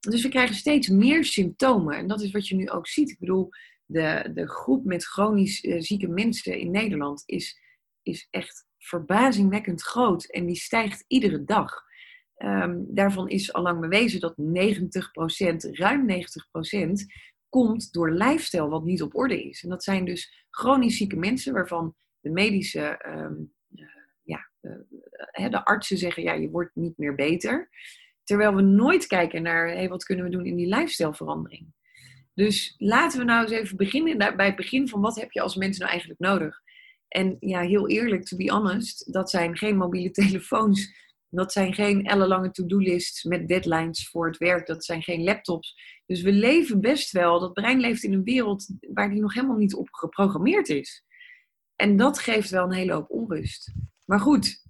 [0.00, 1.96] Dus we krijgen steeds meer symptomen.
[1.96, 3.10] En dat is wat je nu ook ziet.
[3.10, 3.48] Ik bedoel,
[3.88, 7.60] de, de groep met chronisch eh, zieke mensen in Nederland is,
[8.02, 10.24] is echt verbazingwekkend groot.
[10.24, 11.82] En die stijgt iedere dag.
[12.34, 17.06] Ehm, daarvan is allang bewezen dat 90%, ruim 90%,
[17.48, 19.62] komt door lifestyle wat niet op orde is.
[19.62, 23.34] En dat zijn dus chronisch zieke mensen waarvan de medische ehm,
[24.22, 27.68] ja, eh, de artsen zeggen, ja, je wordt niet meer beter.
[28.24, 31.72] Terwijl we nooit kijken naar, hey, wat kunnen we doen in die lifestyleverandering.
[32.38, 35.56] Dus laten we nou eens even beginnen bij het begin van wat heb je als
[35.56, 36.60] mens nou eigenlijk nodig.
[37.08, 40.92] En ja, heel eerlijk, to be honest, dat zijn geen mobiele telefoons.
[41.28, 44.66] Dat zijn geen ellenlange to-do-lists met deadlines voor het werk.
[44.66, 45.76] Dat zijn geen laptops.
[46.06, 49.56] Dus we leven best wel, dat brein leeft in een wereld waar die nog helemaal
[49.56, 51.04] niet op geprogrammeerd is.
[51.76, 53.72] En dat geeft wel een hele hoop onrust.
[54.04, 54.67] Maar goed,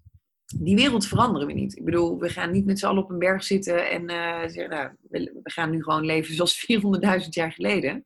[0.56, 1.76] die wereld veranderen we niet.
[1.76, 4.70] Ik bedoel, we gaan niet met z'n allen op een berg zitten en eh, zeggen,
[4.70, 6.66] nou, we, we gaan nu gewoon leven zoals
[7.22, 8.02] 400.000 jaar geleden.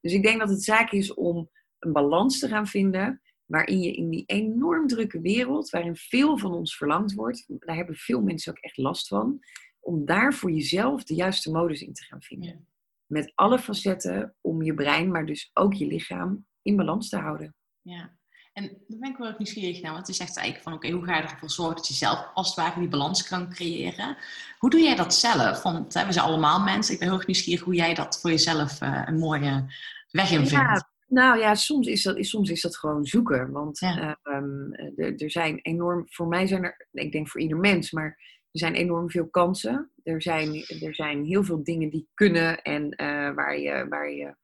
[0.00, 3.92] Dus ik denk dat het zaak is om een balans te gaan vinden waarin je
[3.92, 8.52] in die enorm drukke wereld, waarin veel van ons verlangd wordt, daar hebben veel mensen
[8.52, 9.40] ook echt last van,
[9.80, 12.48] om daar voor jezelf de juiste modus in te gaan vinden.
[12.48, 12.60] Ja.
[13.06, 17.54] Met alle facetten om je brein, maar dus ook je lichaam in balans te houden.
[17.80, 18.18] Ja.
[18.54, 21.16] En daar ben ik wel nieuwsgierig naar, want je zegt eigenlijk van oké, hoe ga
[21.16, 24.16] je ervoor zorgen dat je zelf als het ware die balans kan creëren?
[24.58, 25.62] Hoe doe jij dat zelf?
[25.62, 26.92] Want hè, we zijn allemaal mensen.
[26.92, 29.64] Ik ben heel erg nieuwsgierig hoe jij dat voor jezelf eh, een mooie
[30.10, 30.50] weg in vindt.
[30.52, 33.50] Ja, nou ja, soms is dat, soms is dat gewoon zoeken.
[33.50, 34.18] Want Ja.
[34.22, 37.90] eh, ehm, er, er zijn enorm, voor mij zijn er, ik denk voor ieder mens,
[37.90, 38.18] maar
[38.50, 39.90] er zijn enorm veel kansen.
[40.02, 44.34] Er zijn, er zijn heel veel dingen die kunnen en eh, waar je, waar je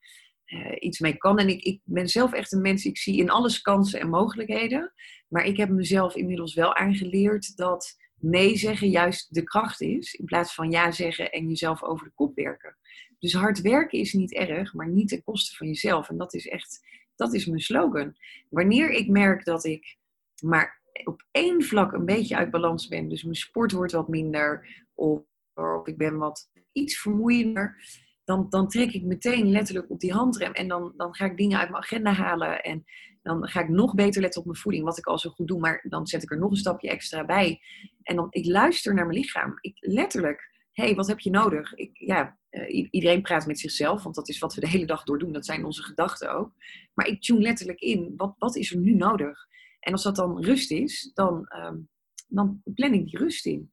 [0.50, 1.38] eh, iets mee kan.
[1.38, 4.92] En ik, ik ben zelf echt een mens, ik zie in alles kansen en mogelijkheden.
[5.28, 10.14] Maar ik heb mezelf inmiddels wel aangeleerd dat nee zeggen juist de kracht is.
[10.14, 12.76] In plaats van ja zeggen en jezelf over de kop werken.
[13.18, 16.08] Dus hard werken is niet erg, maar niet ten koste van jezelf.
[16.08, 16.86] En dat is echt,
[17.16, 18.16] dat is mijn slogan.
[18.48, 19.96] Wanneer ik merk dat ik
[20.42, 24.66] maar op één vlak een beetje uit balans ben, dus mijn sport wordt wat minder,
[24.94, 25.22] of,
[25.54, 27.76] of ik ben wat iets vermoeiender,
[28.30, 31.58] dan, dan trek ik meteen letterlijk op die handrem en dan, dan ga ik dingen
[31.58, 32.84] uit mijn agenda halen en
[33.22, 35.58] dan ga ik nog beter letten op mijn voeding, wat ik al zo goed doe,
[35.58, 37.60] maar dan zet ik er nog een stapje extra bij.
[38.02, 39.58] En dan, ik luister naar mijn lichaam.
[39.60, 41.74] Ik, letterlijk, hé, hey, wat heb je nodig?
[41.74, 45.04] Ik, ja, eh, iedereen praat met zichzelf, want dat is wat we de hele dag
[45.04, 45.32] door doen.
[45.32, 46.52] Dat zijn onze gedachten ook.
[46.94, 49.46] Maar ik tune letterlijk in, wat, wat is er nu nodig?
[49.80, 51.76] En als dat dan rust is, dan, ehm,
[52.30, 53.70] dan plan ik die rust in.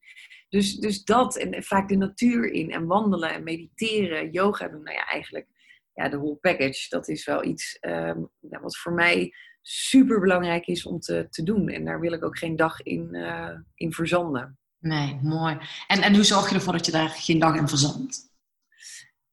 [0.50, 4.84] Dus, dus dat en vaak de natuur in en wandelen en mediteren, yoga doen.
[4.84, 5.48] Nou ja, eigenlijk
[5.94, 6.90] ja, de whole package.
[6.90, 11.70] Dat is wel iets ehm, wat voor mij super belangrijk is om te, te doen.
[11.70, 14.58] En daar wil ik ook geen dag in, eh, in verzanden.
[14.80, 15.58] Nee, mooi.
[15.88, 18.36] En, en hoe zorg je ervoor dat je daar geen dag in verzandt?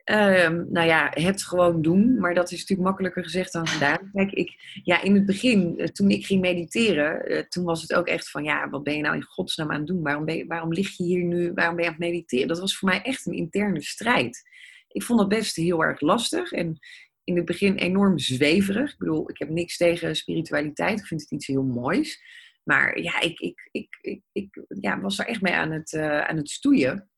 [0.04, 4.10] Ehm, nou ja, het gewoon doen, maar dat is natuurlijk makkelijker gezegd dan gedaan.
[4.12, 7.94] Kijk, ik, ja, in het begin, eh, toen ik ging mediteren, eh, toen was het
[7.94, 10.02] ook echt van, ja, wat ben je nou in godsnaam aan het doen?
[10.02, 11.52] Waarom, ben je, waarom lig je hier nu?
[11.52, 12.48] Waarom ben je aan het mediteren?
[12.48, 14.42] Dat was voor mij echt een interne strijd.
[14.88, 16.78] Ik vond dat best heel erg lastig en
[17.24, 18.92] in het begin enorm zweverig.
[18.92, 22.22] Ik bedoel, ik heb niks tegen spiritualiteit, ik vind het iets heel moois.
[22.64, 26.36] Maar ja, ik, ik, ik, ik, ja, was daar echt mee aan het, eh, aan
[26.36, 27.10] het stoeien.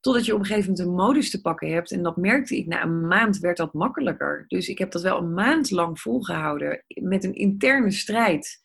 [0.00, 1.90] Totdat je op een gegeven moment een modus te pakken hebt.
[1.90, 4.44] En dat merkte ik na een maand werd dat makkelijker.
[4.48, 6.84] Dus ik heb dat wel een maand lang volgehouden.
[6.86, 8.60] Met een interne strijd.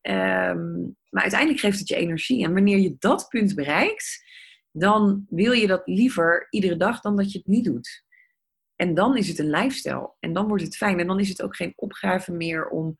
[0.00, 0.72] Ehm,
[1.10, 2.44] maar uiteindelijk geeft het je energie.
[2.44, 4.22] En wanneer je dat punt bereikt.
[4.70, 8.04] Dan wil je dat liever iedere dag dan dat je het niet doet.
[8.76, 10.12] En dan is het een lifestyle.
[10.20, 11.00] En dan wordt het fijn.
[11.00, 12.96] En dan is het ook geen opgave meer om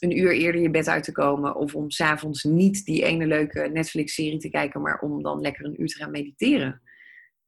[0.00, 1.56] een uur eerder je bed uit te komen.
[1.56, 4.82] Of om s'avonds niet die ene leuke Netflix-serie te kijken.
[4.82, 6.82] Maar om dan lekker een uur te gaan mediteren.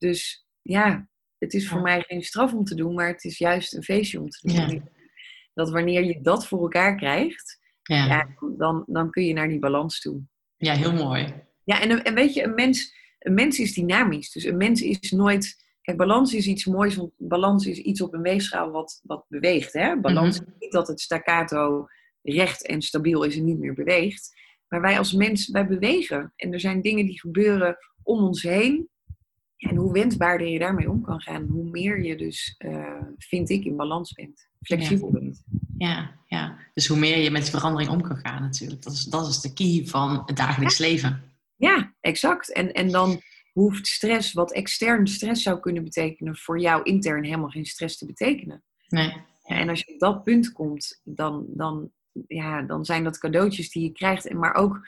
[0.00, 1.08] Dus ja,
[1.38, 1.82] het is voor Ja.
[1.82, 4.70] mij geen straf om te doen, maar het is juist een feestje om te doen.
[4.70, 4.82] Ja.
[5.54, 8.06] Dat wanneer je dat voor elkaar krijgt, Ja, ja.
[8.06, 10.22] ja, dan, dan kun je naar die balans toe.
[10.56, 11.34] heel mooi.
[11.64, 14.30] Ja, en, en weet je, een mens, een mens is dynamisch.
[14.32, 15.68] Dus een mens is nooit.
[15.82, 19.72] Kijk, balans is iets moois, want balans is iets op een weegschaal wat, wat beweegt.
[19.72, 20.00] Hè?
[20.00, 20.48] Balans Mhm.
[20.50, 21.86] is niet dat het staccato
[22.22, 24.38] recht en stabiel is en niet meer beweegt.
[24.68, 26.32] Maar wij als mens, wij bewegen.
[26.36, 28.88] En er zijn dingen die gebeuren om ons heen.
[29.60, 33.64] En hoe wendbaarder je daarmee om kan gaan, hoe meer je dus, eh, vind ik,
[33.64, 34.48] in balans bent.
[34.60, 35.42] Flexibel bent.
[35.78, 36.58] Ja, ja.
[36.74, 38.82] Dus hoe meer je met verandering om kan gaan natuurlijk.
[38.82, 41.22] Dat is, dat is de key van het dagelijks leven.
[41.56, 42.52] Ja, exact.
[42.52, 43.20] En, en dan
[43.52, 48.06] hoeft stress, wat extern stress zou kunnen betekenen, voor jou intern helemaal geen stress te
[48.06, 48.62] betekenen.
[48.88, 49.12] Nee.
[49.44, 51.90] En als je op dat punt komt, dan, dan,
[52.26, 54.26] ja, dan zijn dat cadeautjes die je krijgt.
[54.26, 54.86] En maar ook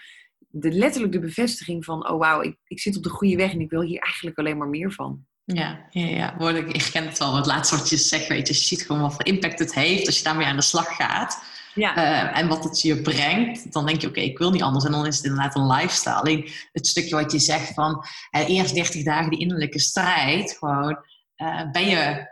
[0.53, 3.61] de, letterlijk de bevestiging van, oh wauw, ik, ik zit op de goede weg en
[3.61, 5.27] ik wil hier eigenlijk alleen maar meer van.
[5.45, 6.35] Ja, ja, ja.
[6.39, 7.37] Word ik, ik herken het wel.
[7.37, 10.07] Het laatste wat je zegt, weet je, je ziet gewoon wat voor impact het heeft
[10.07, 11.45] als je daarmee aan de slag gaat.
[11.75, 14.85] Ja, Eh, en wat het je brengt, dan denk je, oké, ik wil niet anders.
[14.85, 16.15] En dan is het inderdaad een lifestyle.
[16.15, 20.99] Alleen het stukje wat je zegt van eh, eerst 30 dagen die innerlijke strijd, gewoon
[21.35, 22.31] eh, ben je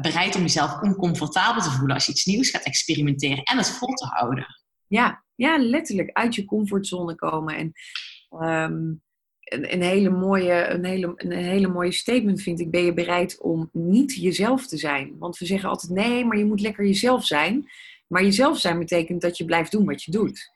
[0.00, 3.94] bereid om jezelf oncomfortabel te voelen als je iets nieuws gaat experimenteren en het vol
[3.94, 4.46] te houden.
[4.90, 7.56] Ja, ja, letterlijk uit je comfortzone komen.
[7.56, 7.72] En
[8.30, 8.72] ehm,
[9.40, 13.40] een, een, hele mooie, een, hele, een hele mooie statement vind ik, ben je bereid
[13.40, 15.18] om niet jezelf te zijn?
[15.18, 17.68] Want we zeggen altijd, nee, maar je moet lekker jezelf zijn.
[18.06, 20.50] Maar jezelf zijn betekent dat je blijft doen wat je doet.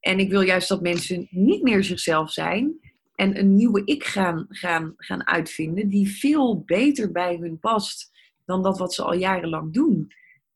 [0.00, 2.80] En ik wil juist dat mensen niet meer zichzelf zijn
[3.14, 8.10] en een nieuwe ik gaan, gaan, gaan uitvinden die veel beter bij hun past
[8.44, 10.12] dan dat wat ze al jarenlang doen.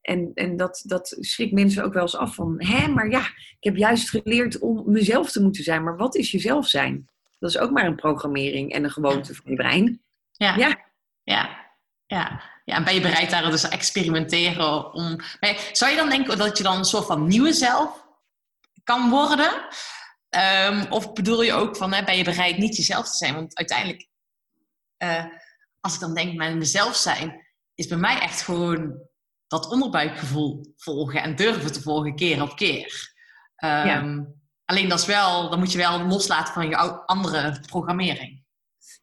[0.08, 3.56] En, en dat, dat schrikt mensen ook wel eens af van, hè, maar ja, ik
[3.64, 5.84] heb juist geleerd om mezelf te moeten zijn.
[5.84, 7.08] Maar wat is jezelf zijn?
[7.38, 10.02] Dat is ook maar een programmering en een gewoonte van je brein.
[10.32, 10.56] Ja.
[10.56, 10.78] Ja.
[11.22, 11.66] Ja.
[12.06, 12.42] Ja.
[12.64, 12.76] ja.
[12.76, 15.20] En ben je bereid daar dus te experimenteren om...
[15.72, 18.06] Zou je dan denken dat je dan een soort van nieuwe zelf
[18.84, 19.66] kan worden?
[20.28, 23.34] Ehm, of bedoel je ook van, hè, ben je bereid niet jezelf te zijn?
[23.34, 24.08] Want uiteindelijk,
[24.96, 25.24] eh,
[25.80, 29.07] als ik dan denk, mijn mezelf zijn, is bij mij echt gewoon
[29.48, 33.12] dat onderbuikgevoel volgen en durven te volgen keer op keer.
[33.56, 34.26] Ehm, Ja.
[34.64, 38.42] Alleen dat is wel, dan moet je wel loslaten van je andere programmering.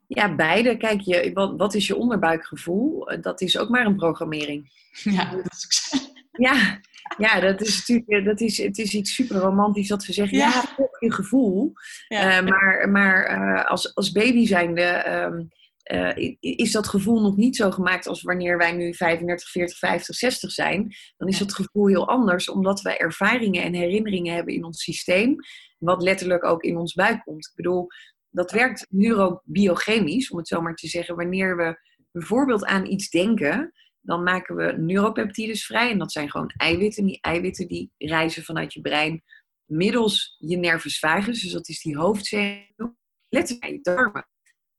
[0.08, 0.77] Ja, beide.
[0.77, 3.10] Kijk, je, wat, wat is je onderbuikgevoel?
[3.10, 4.84] Eh, Dat is ook maar een programmering.
[5.03, 6.01] Ja, dat is ook.
[6.31, 6.79] Ja,
[7.17, 10.38] ja dat is natuurlijk eh, dat is, het is iets super romantisch dat we zeggen,
[10.38, 10.47] Ja.
[10.47, 11.73] ja, volg je gevoel.
[12.08, 12.38] Ja.
[12.38, 15.43] Eh, maar maar als, als baby zijnde ehm,
[15.86, 20.15] eh, is dat gevoel nog niet zo gemaakt als wanneer wij nu 35, 40, 50,
[20.15, 20.95] 60 zijn.
[21.17, 25.36] Dan is dat gevoel heel anders, omdat wij ervaringen en herinneringen hebben in ons systeem,
[25.78, 27.48] wat letterlijk ook in ons buik komt.
[27.48, 27.88] Ik bedoel,
[28.30, 31.15] dat werkt neurobiochemisch, om het zo maar te zeggen.
[31.15, 31.80] Wanneer we
[32.12, 35.91] bijvoorbeeld aan iets denken, dan maken we neuropeptides vrij.
[35.91, 37.06] En dat zijn gewoon eiwitten.
[37.06, 39.24] Die eiwitten die reizen vanuit je brein
[39.65, 41.41] middels je nervus vagus.
[41.41, 42.98] Dus dat is die hoofdzenuw.
[43.30, 44.28] Letterlijk je darmen.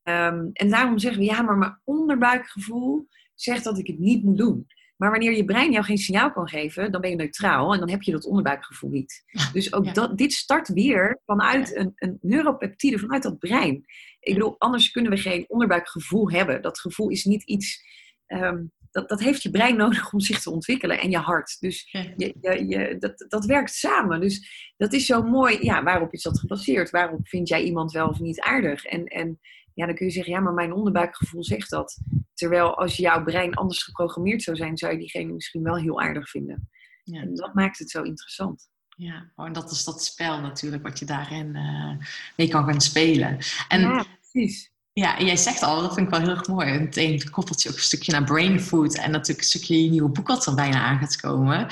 [0.07, 4.37] Ehm, en daarom zeggen we, ja, maar mijn onderbuikgevoel zegt dat ik het niet moet
[4.37, 4.67] doen.
[4.97, 7.91] Maar wanneer je brein jou geen signaal kan geven, dan ben je neutraal en dan
[7.91, 9.25] heb je dat onderbuikgevoel niet.
[9.53, 9.93] Dus ook Ja.
[9.93, 13.85] dat, dit start weer vanuit een, een neuropeptide, vanuit dat brein.
[14.21, 16.63] Ik bedoel, anders kunnen we geen onderbuikgevoel hebben.
[16.63, 17.83] Dat gevoel is niet iets,
[18.27, 21.57] ehm, dat, dat heeft je brein nodig om zich te ontwikkelen en je hart.
[21.61, 22.35] Dus je,
[22.69, 24.21] je, dat, dat werkt samen.
[24.21, 25.59] Dus dat is zo mooi.
[25.61, 26.91] Ja, waarop is dat gebaseerd?
[26.91, 28.85] Waarop vind jij iemand wel of niet aardig?
[28.85, 29.41] En, en
[29.77, 32.01] ja, dan kun je zeggen, ja, maar mijn onderbuikgevoel zegt dat.
[32.35, 36.31] Terwijl als jouw brein anders geprogrammeerd zou zijn, zou je diegene misschien wel heel aardig
[36.31, 36.69] vinden.
[37.03, 37.21] Ja.
[37.21, 38.69] En dat maakt het zo interessant.
[38.97, 42.81] Ja, oh, en dat is dat spel natuurlijk wat je daarin eh, mee kan gaan
[42.81, 43.39] spelen.
[43.69, 43.95] En ja.
[43.97, 44.73] ja, precies.
[44.93, 46.79] en jij zegt al, dat vind ik wel heel erg mooi.
[46.79, 50.11] Meteen koppelt je ook een stukje naar brain food en natuurlijk een stukje je nieuwe
[50.11, 51.67] boek wat er bijna aan gaat komen.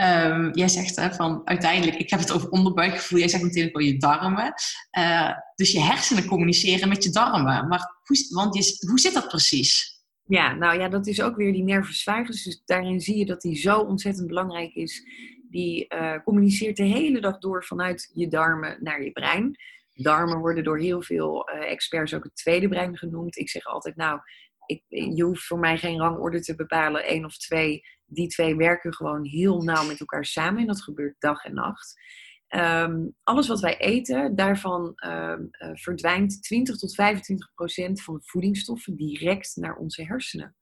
[0.00, 3.86] Ehm, jij zegt hè, van uiteindelijk, ik heb het over onderbuikgevoel, jij zegt natuurlijk wel
[3.86, 4.52] je darmen.
[4.90, 7.68] Eh, dus je hersenen communiceren met je darmen.
[7.68, 9.98] Maar hoe, want zit dat precies?
[10.24, 12.44] Ja, nou ja, dat is ook weer die nervus vagus.
[12.44, 15.02] Dus daarin zie je dat die zo ontzettend belangrijk is.
[15.50, 19.56] Die eh, communiceert de hele dag door vanuit je darmen naar je brein.
[19.94, 23.36] Darmen worden door heel veel eh, experts ook het tweede brein genoemd.
[23.36, 24.20] Ik zeg altijd, nou,
[24.66, 27.82] ik, je hoeft voor mij geen rangorde te bepalen, één of twee.
[28.12, 32.00] Die twee werken gewoon heel nauw met elkaar samen en dat gebeurt dag en nacht.
[32.48, 38.20] Ehm, alles wat wij eten, daarvan ehm, eh, verdwijnt 20 tot 25 procent van de
[38.24, 40.56] voedingsstoffen direct naar onze hersenen.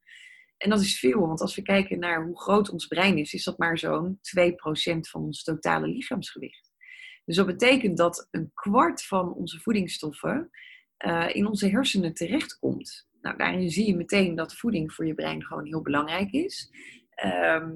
[0.56, 3.44] En dat is veel, want als we kijken naar hoe groot ons brein is, is
[3.44, 6.70] dat maar zo'n 2 procent van ons totale lichaamsgewicht.
[7.24, 10.50] Dus dat betekent dat een kwart van onze voedingsstoffen
[10.96, 13.08] eh, in onze hersenen terechtkomt.
[13.20, 16.70] Nou, daarin zie je meteen dat voeding voor je brein gewoon heel belangrijk is.
[17.18, 17.70] Ehm,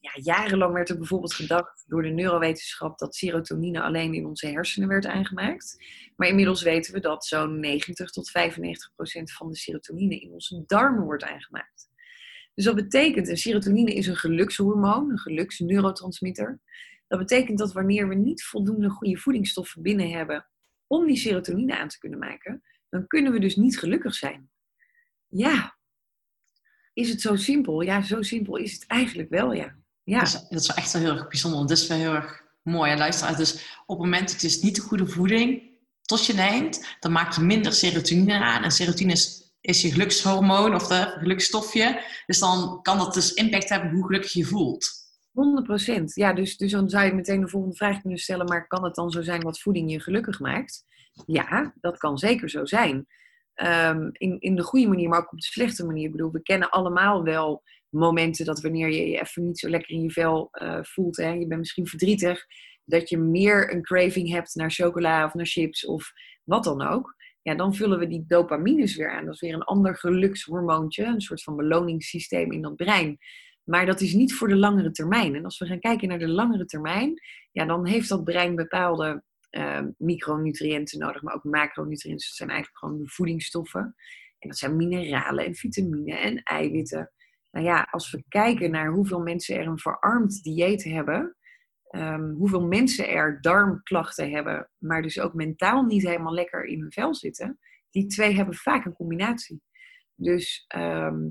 [0.00, 4.88] ja, jarenlang werd er bijvoorbeeld gedacht door de neurowetenschap dat serotonine alleen in onze hersenen
[4.88, 5.84] werd aangemaakt.
[6.16, 10.64] Maar inmiddels weten we dat zo'n 90 tot 95 procent van de serotonine in onze
[10.66, 11.88] darmen wordt aangemaakt.
[12.54, 16.60] Dus dat betekent, en serotonine is een gelukshormoon, een geluksneurotransmitter.
[17.06, 20.48] Dat betekent dat wanneer we niet voldoende goede voedingsstoffen binnen hebben
[20.86, 24.50] om die serotonine aan te kunnen maken, dan kunnen we dus niet gelukkig zijn.
[25.26, 25.75] Ja,
[26.96, 27.80] is het zo simpel?
[27.80, 29.74] Ja, zo simpel is het eigenlijk wel, ja.
[30.02, 31.66] Ja, Dat, is, dat is echt wel heel erg bijzonder.
[31.66, 32.90] Dat is wel heel erg mooi.
[32.90, 33.52] En luister, dus
[33.86, 35.62] op het moment dat je niet de goede voeding
[36.02, 38.62] tot je neemt, dan maak je minder serotonine aan.
[38.62, 42.02] En serotonine is, is je gelukshormoon of de gelukstofje.
[42.26, 44.90] Dus dan kan dat dus impact hebben hoe gelukkig je voelt.
[46.00, 46.02] 100%.
[46.04, 48.94] Ja, dus, dus dan zou je meteen de volgende vraag kunnen stellen, maar kan het
[48.94, 50.84] dan zo zijn dat voeding je gelukkig maakt?
[51.26, 53.06] Ja, dat kan zeker zo zijn.
[53.56, 56.04] Ehm, in, in de goede manier, maar ook op de slechte manier.
[56.04, 59.90] Ik bedoel, we kennen allemaal wel momenten dat wanneer je je even niet zo lekker
[59.90, 62.46] in je vel eh, voelt, hè, je bent misschien verdrietig,
[62.84, 66.12] dat je meer een craving hebt naar chocola of naar chips of
[66.44, 67.14] wat dan ook.
[67.42, 69.24] Ja, dan vullen we die dopamines weer aan.
[69.24, 73.18] Dat is weer een ander gelukshormoontje, een soort van beloningssysteem in dat brein.
[73.64, 75.34] Maar dat is niet voor de langere termijn.
[75.34, 77.14] En als we gaan kijken naar de langere termijn,
[77.52, 79.22] ja, dan heeft dat brein bepaalde
[79.56, 82.26] eh, micronutriënten nodig, maar ook macronutriënten.
[82.26, 83.94] Dat zijn eigenlijk gewoon de voedingsstoffen.
[84.38, 87.12] En dat zijn mineralen en vitamine en eiwitten.
[87.50, 91.36] Nou ja, als we kijken naar hoeveel mensen er een verarmd dieet hebben,
[91.88, 96.92] ehm, hoeveel mensen er darmklachten hebben, maar dus ook mentaal niet helemaal lekker in hun
[96.92, 97.58] vel zitten,
[97.90, 99.62] die twee hebben vaak een combinatie.
[100.14, 101.28] Dus ehm,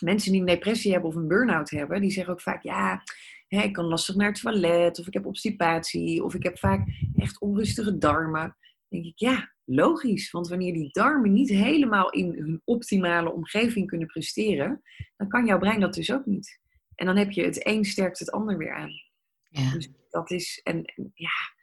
[0.00, 3.02] mensen die een depressie hebben of een burn-out hebben, die zeggen ook vaak, ja,
[3.48, 6.88] hè, ik kan lastig naar het toilet, of ik heb obstipatie, of ik heb vaak
[7.14, 8.56] echt onrustige darmen.
[8.88, 10.30] Dan denk ik, ja, logisch.
[10.30, 14.82] Want wanneer die darmen niet helemaal in hun optimale omgeving kunnen presteren,
[15.16, 16.60] dan kan jouw brein dat dus ook niet.
[16.94, 18.90] En dan heb je het een sterkt het ander weer aan.
[19.48, 19.72] Ja.
[19.72, 21.54] Dus dat is, en en ja,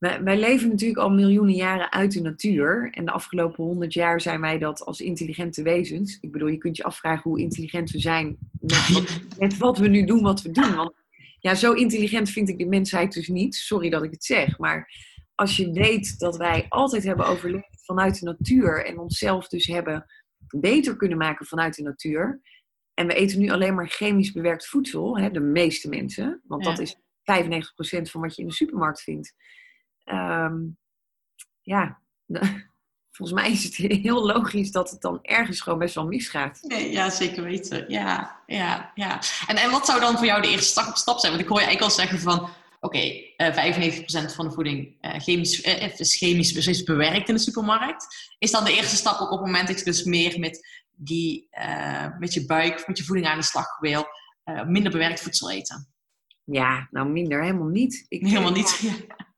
[0.00, 2.90] wij, wij leven natuurlijk al miljoenen jaren uit de natuur.
[2.92, 6.18] En de afgelopen honderd jaar zijn wij dat als intelligente wezens.
[6.20, 9.88] Ik bedoel, je kunt je afvragen hoe intelligent we zijn met wat, met wat we
[9.88, 10.74] nu doen, wat we doen.
[10.74, 10.94] Want
[11.40, 13.54] ja, zo intelligent vind ik de mensheid dus niet.
[13.54, 14.92] Sorry dat ik het zeg, maar
[15.34, 20.06] als je weet dat wij altijd hebben overleefd vanuit de natuur en onszelf dus hebben
[20.48, 22.40] beter kunnen maken vanuit de natuur.
[22.94, 26.78] En we eten nu alleen maar chemisch bewerkt voedsel, hè, de meeste mensen, want dat
[26.78, 29.34] is 95% van wat je in de supermarkt vindt.
[30.04, 30.56] Ehm,
[31.60, 32.02] ja,
[33.10, 33.74] volgens mij is het
[34.06, 36.58] heel logisch dat het dan ergens gewoon best wel misgaat.
[36.62, 37.84] Nee, ja, zeker weten.
[37.88, 39.20] Ja, ja, ja.
[39.46, 41.32] En, en wat zou dan voor jou de eerste stap, stap zijn?
[41.32, 42.48] Want ik hoor je eigenlijk al zeggen van...
[42.82, 42.98] Oké,
[43.36, 44.00] eh
[44.30, 48.32] 95% van de voeding eh, chemisch, eh, is chemisch bewerkt in de supermarkt.
[48.38, 51.46] Is dan de eerste stap ook op het moment dat je dus meer met, die,
[51.50, 54.04] eh, met je buik, met je voeding aan de slag wil...
[54.44, 55.88] eh, minder bewerkt voedsel eten?
[56.44, 58.04] Ja, nou minder, helemaal niet.
[58.08, 58.80] Ik, Helemaal niet.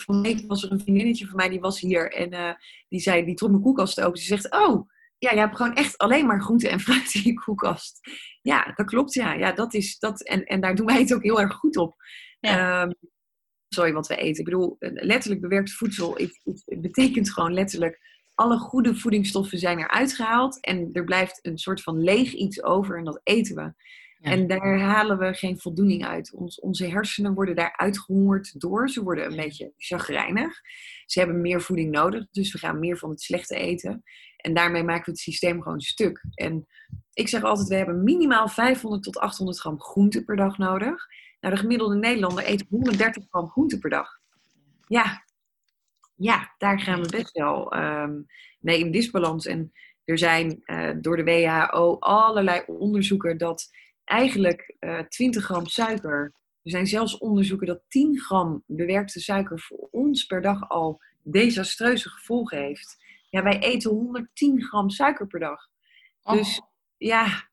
[0.00, 2.54] Van week was er een vriendinnetje van mij, die was hier en eh,
[2.88, 4.20] die zei, die trok mijn koelkast open.
[4.20, 4.88] Ze zegt, oh,
[5.18, 8.00] ja, je hebt gewoon echt alleen maar groente en fruit in je koelkast.
[8.42, 9.32] Ja, dat klopt, ja.
[9.32, 11.94] ja dat is, dat, en, en daar doen wij het ook heel erg goed op.
[12.40, 12.82] Ja.
[12.82, 12.90] Ehm,
[13.68, 14.38] sorry, wat we eten.
[14.38, 18.00] Ik bedoel, letterlijk bewerkt voedsel, het, het betekent gewoon letterlijk,
[18.34, 22.98] alle goede voedingsstoffen zijn eruit gehaald en er blijft een soort van leeg iets over
[22.98, 23.72] en dat eten we.
[24.24, 24.30] Ja.
[24.30, 26.32] En daar halen we geen voldoening uit.
[26.34, 28.90] Ons, onze hersenen worden daar uitgehongerd door.
[28.90, 30.60] Ze worden een beetje chagrijnig.
[31.06, 34.02] Ze hebben meer voeding nodig, dus we gaan meer van het slechte eten.
[34.36, 36.24] En daarmee maken we het systeem gewoon stuk.
[36.34, 36.66] En
[37.12, 41.06] ik zeg altijd, we hebben minimaal 500 tot 800 gram groente per dag nodig.
[41.40, 44.08] Nou, de gemiddelde Nederlander eet 130 gram groente per dag.
[44.86, 45.24] Ja,
[46.14, 48.22] ja daar gaan we best wel ehm,
[48.60, 49.46] mee in disbalans.
[49.46, 49.72] En
[50.04, 53.70] er zijn eh, door de WHO allerlei onderzoeken dat
[54.04, 56.32] eigenlijk eh 20 gram suiker.
[56.62, 62.08] Er zijn zelfs onderzoeken dat 10 gram bewerkte suiker voor ons per dag al desastreuze
[62.08, 62.96] gevolgen heeft.
[63.30, 65.68] Ja, wij eten 110 gram suiker per dag.
[66.22, 66.60] Dus
[66.96, 67.48] ja,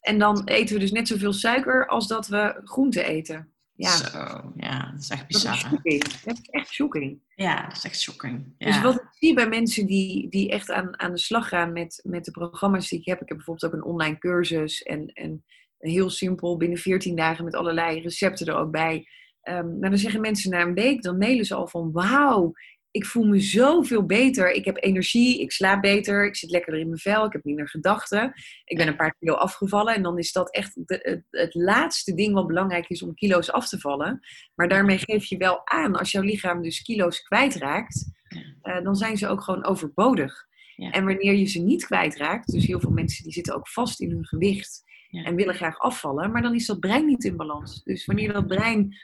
[0.00, 3.55] en dan eten we dus net zoveel suiker als dat we groente eten.
[3.76, 5.70] Ja, ja, dat is echt dat is bizar.
[6.24, 7.20] Dat is echt shocking.
[7.34, 8.54] Ja, dat is echt shocking.
[8.58, 8.66] Ja.
[8.66, 12.00] Dus wat ik zie bij mensen die, die echt aan, aan de slag gaan met,
[12.04, 13.20] met de programma's die ik heb.
[13.20, 15.44] Ik heb bijvoorbeeld ook een online cursus en, en
[15.78, 19.08] heel simpel binnen 14 dagen met allerlei recepten er ook bij.
[19.40, 22.52] Ehm maar dan zeggen mensen na een week, dan mailen ze al van wauw,
[22.96, 24.50] ik voel me zoveel beter.
[24.52, 27.68] Ik heb energie, ik slaap beter, ik zit lekkerder in mijn vel, ik heb minder
[27.68, 28.32] gedachten.
[28.64, 32.14] Ik ben een paar kilo afgevallen en dan is dat echt de- het, het laatste
[32.14, 34.20] ding wat belangrijk is om kilo's af te vallen.
[34.54, 38.12] Maar daarmee geef je wel aan, als jouw lichaam dus kilo's kwijtraakt,
[38.62, 40.46] eh, dan zijn ze ook gewoon overbodig.
[40.76, 40.90] Ja.
[40.90, 44.10] En wanneer je ze niet kwijtraakt, dus heel veel mensen die zitten ook vast in
[44.10, 44.84] hun gewicht.
[45.10, 45.24] Ja.
[45.24, 47.82] en willen graag afvallen, maar dan is dat brein niet in balans.
[47.82, 48.96] Dus wanneer dat brein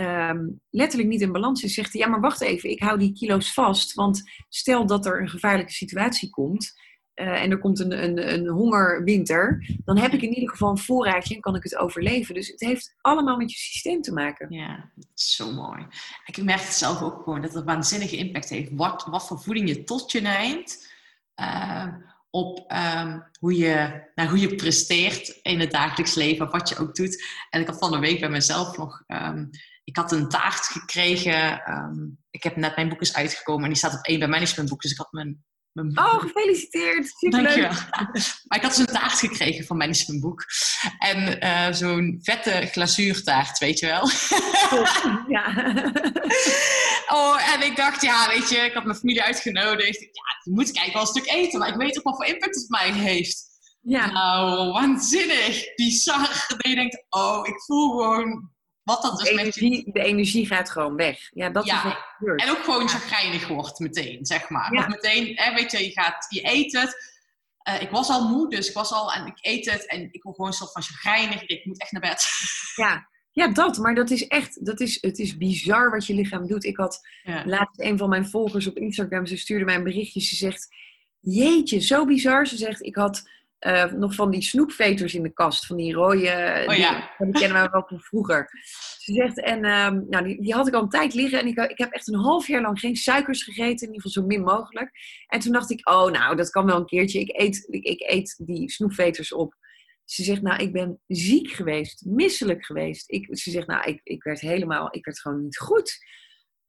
[0.00, 3.12] ehm, letterlijk niet in balans is, zegt hij, ja maar wacht even, ik hou die
[3.12, 6.72] kilo's vast, want stel dat er een gevaarlijke situatie komt
[7.14, 10.78] eh, en er komt een, een, een hongerwinter, dan heb ik in ieder geval een
[10.78, 12.34] voorraadje en kan ik het overleven.
[12.34, 14.46] Dus het heeft allemaal met je systeem te maken.
[14.50, 15.86] Ja, zo mooi.
[16.26, 18.70] Ik merk het zelf ook gewoon dat het waanzinnige impact heeft.
[18.72, 20.92] Wat, wat voor voeding je tot je neemt.
[21.34, 21.86] eh,
[22.30, 26.50] op ehm, hoe, je, nou, hoe je presteert in het dagelijks leven.
[26.50, 27.24] Wat je ook doet.
[27.50, 29.02] En ik had van de week bij mezelf nog...
[29.06, 29.46] ehm,
[29.90, 31.62] ik had een taart gekregen.
[31.64, 31.94] ehm,
[32.30, 33.62] ik heb net mijn boek is uitgekomen.
[33.62, 34.82] En die staat op één bij managementboek.
[34.82, 35.44] Dus ik had mijn...
[35.72, 37.06] mijn Oh, gefeliciteerd!
[37.08, 37.44] Superleuk!
[37.44, 37.88] Dankjewel.
[38.48, 40.44] Maar ik had dus een taart gekregen van managementboek.
[40.98, 44.08] En eh, zo'n vette glazuurtaart, weet je wel.
[45.36, 45.46] Ja.
[47.12, 50.00] Oh, en ik dacht, ja, weet je, ik had mijn familie uitgenodigd.
[50.00, 52.54] Ja, moet ik eigenlijk wel een stuk eten, maar ik weet ook wat voor impact
[52.54, 53.44] het op mij heeft.
[53.82, 54.10] ja.
[54.10, 56.44] Nou, waanzinnig, bizar.
[56.48, 58.50] Dat je denkt, oh, ik voel gewoon
[58.90, 59.60] wat dat De dus met je...
[59.60, 61.18] energie, de energie gaat gewoon weg.
[61.30, 61.76] Ja, dat Ja.
[61.76, 62.42] is wat gebeurt.
[62.42, 64.74] En ook gewoon chagrijnig wordt meteen, zeg maar.
[64.74, 64.88] Ja.
[64.88, 67.18] Meteen, hè, weet je, je, gaat, je eet het.
[67.60, 69.86] Eh, ik was al moe, dus ik was al en ik eet het.
[69.86, 71.42] En ik word gewoon een soort van chagrijnig.
[71.42, 72.24] Ik moet echt naar bed.
[72.74, 73.08] Ja.
[73.32, 73.78] ja, dat.
[73.78, 76.64] Maar dat is echt, dat is, het is bizar wat je lichaam doet.
[76.64, 77.42] Ik had Ja.
[77.46, 80.20] laatst een van mijn volgers op Instagram, ze stuurde mij een berichtje.
[80.20, 80.68] Ze zegt,
[81.20, 82.46] jeetje, zo bizar.
[82.46, 83.22] Ze zegt, ik had
[83.60, 85.66] eh, nog van die snoepveters in de kast.
[85.66, 87.10] Van die rode, Oh die, ja.
[87.18, 88.48] die kennen we wel van vroeger.
[88.98, 91.38] Ze zegt, en ehm, nou, die, die had ik al een tijd liggen.
[91.40, 93.86] En ik, ik heb echt een half jaar lang geen suikers gegeten.
[93.86, 94.90] In ieder geval zo min mogelijk.
[95.26, 97.20] En toen dacht ik, oh nou, dat kan wel een keertje.
[97.20, 99.54] Ik eet, ik, ik eet die snoepveters op.
[100.04, 103.10] Ze zegt, nou, ik ben ziek geweest, misselijk geweest.
[103.10, 105.98] Ik, ze zegt, nou, ik, ik werd helemaal, ik werd gewoon niet goed.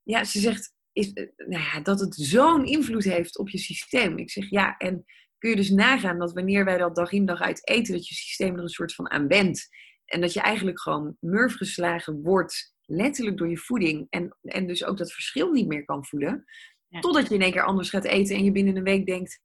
[0.03, 4.17] Ja, ze zegt, is, eh, nou ja, dat het zo'n invloed heeft op je systeem.
[4.17, 5.05] Ik zeg, ja, en
[5.41, 8.15] kun je dus nagaan dat wanneer wij dat dag in dag uit eten, dat je
[8.15, 9.67] systeem er een soort van aan wendt.
[10.05, 14.07] En dat je eigenlijk gewoon murf geslagen wordt, letterlijk door je voeding.
[14.09, 16.45] En, en dus ook dat verschil niet meer kan voelen.
[16.87, 16.99] Ja.
[16.99, 19.39] Totdat je in één keer anders gaat eten en je binnen een week denkt,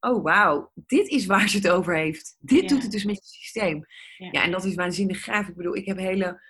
[0.00, 2.36] oh wauw, dit is waar ze het over heeft.
[2.38, 2.68] Dit Ja.
[2.68, 3.84] doet het dus met je systeem.
[4.16, 4.28] Ja.
[4.32, 5.48] Ja, en dat is waanzinnig gaaf.
[5.48, 6.40] Ik bedoel, ik heb hele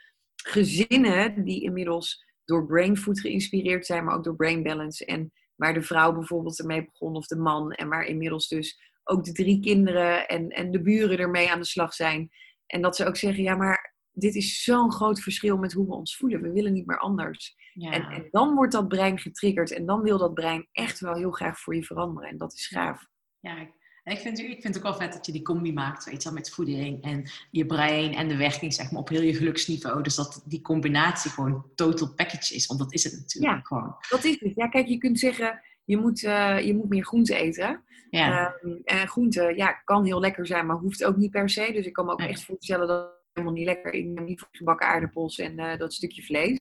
[0.42, 5.04] gezinnen die inmiddels door brain food geïnspireerd zijn, maar ook door brain balance.
[5.04, 7.72] En waar de vrouw bijvoorbeeld ermee begon of de man.
[7.72, 11.66] En waar inmiddels dus ook de drie kinderen en, en de buren ermee aan de
[11.66, 12.30] slag zijn.
[12.66, 15.94] En dat ze ook zeggen, ja, maar dit is zo'n groot verschil met hoe we
[15.94, 16.42] ons voelen.
[16.42, 17.54] We willen niet meer anders.
[17.72, 17.90] Ja.
[17.90, 21.30] En, en dan wordt dat brein getriggerd en dan wil dat brein echt wel heel
[21.30, 22.30] graag voor je veranderen.
[22.30, 23.06] En dat is gaaf.
[23.40, 25.72] Ja, ik- en ik vind, ik vind het ook wel vet dat je die combi
[25.72, 29.08] maakt, weet je wel, met voeding en je brein en de werking, zeg maar, op
[29.08, 30.02] heel je geluksniveau.
[30.02, 33.60] Dus dat die combinatie gewoon total package is, want dat is het natuurlijk Ja.
[33.62, 33.96] gewoon.
[34.08, 34.52] Dat is het.
[34.54, 37.82] Ja, kijk, je kunt zeggen, je moet, eh, je moet meer groente eten.
[38.10, 41.70] Ja, Ehm, en groente, ja, kan heel lekker zijn, maar hoeft ook niet per se.
[41.72, 42.28] Dus ik kan me ook Nee.
[42.28, 44.04] echt voorstellen dat het helemaal niet lekker is.
[44.24, 46.58] Niet gebakken aardappels en eh, dat stukje vlees.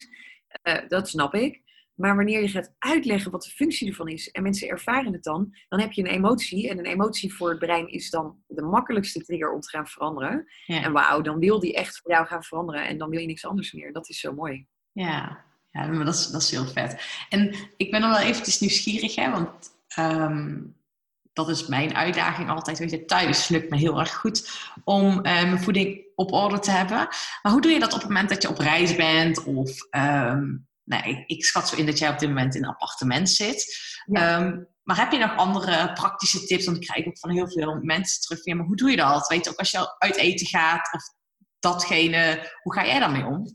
[0.61, 1.61] Eh, dat snap ik.
[1.99, 5.55] Maar wanneer je gaat uitleggen wat de functie ervan is en mensen ervaren het dan,
[5.67, 6.69] dan heb je een emotie.
[6.69, 10.45] En een emotie voor het brein is dan de makkelijkste trigger om te gaan veranderen.
[10.65, 13.25] ja, En wauw, dan wil die echt voor jou gaan veranderen en dan wil je
[13.25, 13.93] niks anders meer.
[13.93, 14.67] Dat is zo mooi.
[14.91, 15.45] ja.
[15.71, 17.03] ja maar dat is, dat is heel vet.
[17.29, 20.57] En ik ben dan wel eventjes nieuwsgierig, hè, want ehm,
[21.33, 22.79] dat is mijn uitdaging altijd.
[22.79, 26.71] Weet je, thuis lukt me heel erg goed om eh, mijn voeding op orde te
[26.71, 27.07] hebben.
[27.41, 29.43] Maar hoe doe je dat op het moment dat je op reis bent?
[29.43, 30.55] Of, ehm,
[30.89, 33.77] nou, ik, ik schat zo in dat jij op dit moment in een appartement zit.
[34.05, 34.37] Ja.
[34.37, 36.65] Ehm, maar heb je nog andere praktische tips?
[36.65, 38.45] Want ik krijg ook van heel veel mensen terug.
[38.45, 39.27] Ja, maar hoe doe je dat?
[39.27, 41.03] Weet je, ook als je uit eten gaat of
[41.59, 43.45] datgene, hoe ga jij daarmee om?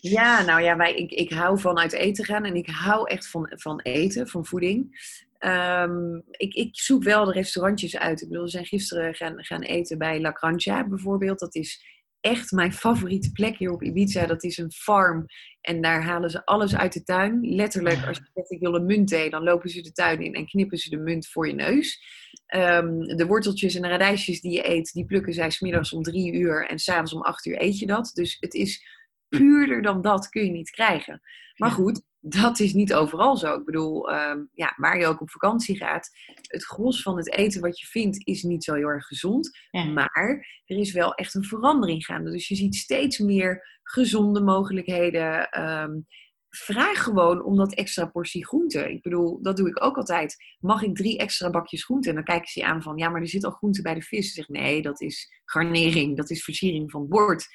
[0.00, 3.28] Ja, nou ja, wij, ik, ik hou van uit eten gaan en ik hou echt
[3.28, 5.12] van, van eten, van voeding.
[5.38, 8.20] Ehm, ik, ik zoek wel de restaurantjes uit.
[8.20, 11.38] Ik bedoel, we zijn gisteren gaan, gaan eten bij La Grancha bijvoorbeeld.
[11.38, 11.93] Dat is
[12.24, 14.26] echt mijn favoriete plek hier op Ibiza.
[14.26, 15.24] Dat is een farm
[15.60, 17.54] en daar halen ze alles uit de tuin.
[17.54, 20.46] Letterlijk, als je zegt ik wil een muntthee, dan lopen ze de tuin in en
[20.46, 22.02] knippen ze de munt voor je neus.
[22.46, 26.32] Ehm, de worteltjes en de radijsjes die je eet, die plukken zij smiddags om drie
[26.32, 28.10] uur en s'avonds om acht uur eet je dat.
[28.14, 28.86] Dus het is
[29.28, 31.20] puurder dan dat kun je niet krijgen.
[31.56, 33.54] Maar goed, dat is niet overal zo.
[33.54, 36.10] Ik bedoel, ehm, ja, waar je ook op vakantie gaat,
[36.42, 39.58] het gros van het eten wat je vindt is niet zo heel erg gezond.
[39.70, 39.84] Ja.
[39.84, 42.30] Maar er is wel echt een verandering gaande.
[42.30, 45.48] Dus je ziet steeds meer gezonde mogelijkheden.
[45.50, 46.00] Ehm,
[46.48, 48.90] vraag gewoon om dat extra portie groente.
[48.90, 50.36] Ik bedoel, dat doe ik ook altijd.
[50.60, 52.08] Mag ik drie extra bakjes groente?
[52.08, 54.02] En dan kijken ze je aan van, ja, maar er zit al groente bij de
[54.02, 54.26] vis.
[54.26, 57.46] Ze zegt, nee, dat is garnering, dat is versiering van het bord.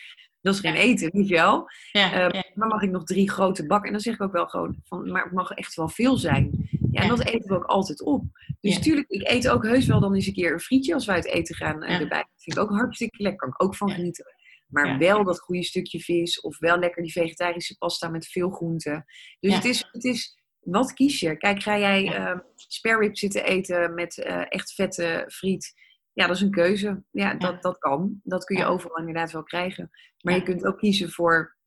[0.42, 1.66] Dat is geen eten, weet je wel?
[1.92, 2.44] Ja, Ehm, ja.
[2.54, 3.86] Maar mag ik nog drie grote bakken?
[3.88, 6.70] En dan zeg ik ook wel gewoon, van, maar het mag echt wel veel zijn.
[6.92, 8.24] Ja, en dat eten we ook altijd op.
[8.62, 11.16] Dus tuurlijk, ik eet ook heus wel dan eens een keer een frietje als wij
[11.16, 12.20] uit eten gaan erbij.
[12.20, 13.40] Dat vind ik ook hartstikke lekker.
[13.40, 14.26] Kan ik ook van genieten.
[14.68, 19.06] Maar wel dat goede stukje vis of wel lekker die vegetarische pasta met veel groenten.
[19.40, 21.38] Dus het, is, het is, wat kies je?
[21.38, 22.40] Kijk, ga jij ehm
[22.82, 25.74] rib zitten eten met eh, echt vette friet?
[26.14, 27.04] Ja, dat is een keuze.
[27.12, 28.20] Ja, dat, dat kan.
[28.24, 29.90] Dat kun je overal inderdaad wel krijgen.
[30.22, 31.58] Maar je kunt ook kiezen voor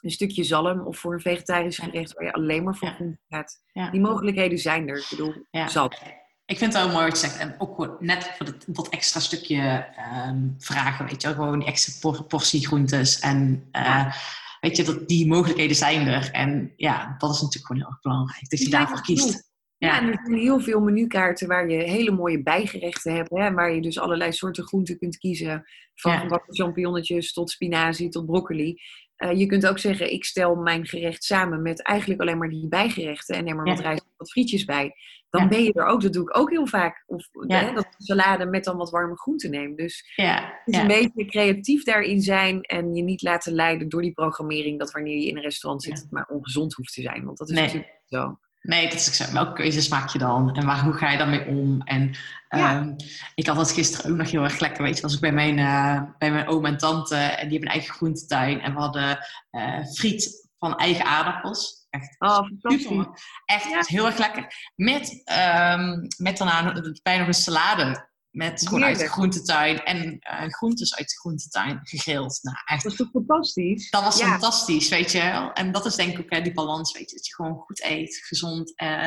[0.00, 3.62] een stukje zalm of voor een vegetarisch gerecht waar je alleen maar voor groenten gaat.
[3.72, 3.90] Ja.
[3.90, 4.96] Die mogelijkheden zijn er.
[4.98, 5.68] Ik bedoel, Ja.
[5.68, 6.02] zat.
[6.44, 7.38] Ik vind het wel mooi wat je zegt.
[7.38, 11.36] En ook net voor dat, dat extra stukje ehm, vragen, weet je wel.
[11.36, 13.18] Gewoon die extra por- portie groentes.
[13.20, 14.14] En eh,
[14.60, 16.30] weet je, dat die mogelijkheden zijn er.
[16.30, 18.50] En ja, dat is natuurlijk gewoon heel erg belangrijk.
[18.50, 19.49] Dat je daarvoor kiest.
[19.88, 23.30] Ja, en er zijn heel veel menukaarten waar je hele mooie bijgerechten hebt.
[23.30, 25.64] Hè, waar je dus allerlei soorten groenten kunt kiezen.
[25.94, 26.18] Van Ja.
[26.18, 28.80] gebakken champignonnetjes tot spinazie tot broccoli.
[29.16, 32.68] Eh, je kunt ook zeggen, ik stel mijn gerecht samen met eigenlijk alleen maar die
[32.68, 33.36] bijgerechten.
[33.36, 33.72] En neem er Ja.
[33.72, 34.92] wat rijst en wat frietjes bij.
[35.30, 35.48] Dan Ja.
[35.48, 37.04] ben je er ook, dat doe ik ook heel vaak.
[37.06, 39.76] Of hè, dat salade met dan wat warme groenten neem.
[39.76, 40.80] Dus ja, het is ja.
[40.82, 42.60] een beetje creatief daarin zijn.
[42.62, 44.78] En je niet laten leiden door die programmering.
[44.78, 47.24] Dat wanneer je in een restaurant zit, het maar ongezond hoeft te zijn.
[47.24, 47.64] Want dat is Nee.
[47.64, 48.38] natuurlijk zo.
[48.60, 49.30] Nee, dat is.
[49.32, 50.54] Welke keuzes maak je dan?
[50.56, 51.82] En waar, hoe ga je daarmee om?
[51.82, 52.14] En
[52.48, 52.76] Ja.
[52.76, 52.92] ehm,
[53.34, 54.82] ik had dat gisteren ook nog heel erg lekker.
[54.82, 57.16] Weet je, was ik bij mijn, eh, bij mijn oom en tante.
[57.16, 58.60] En die hebben een eigen groentetuin.
[58.60, 59.18] En we hadden
[59.50, 61.86] eh, friet van eigen aardappels.
[61.90, 63.08] Echt Oh, super.
[63.44, 63.80] Echt Ja.
[63.86, 64.46] heel erg lekker.
[64.74, 68.09] Met, ehm, met daarna bij nog een salade.
[68.30, 69.78] Met gewoon uit de groentetuin.
[69.84, 72.38] En eh, groentes uit de groentetuin gegrild.
[72.42, 73.90] Nou, echt Dat is toch fantastisch?
[73.90, 74.26] dat was Ja.
[74.30, 75.52] fantastisch, weet je wel.
[75.52, 77.16] En dat is denk ik ook hè, die balans, weet je.
[77.16, 79.04] Dat je gewoon goed eet, gezond, eh,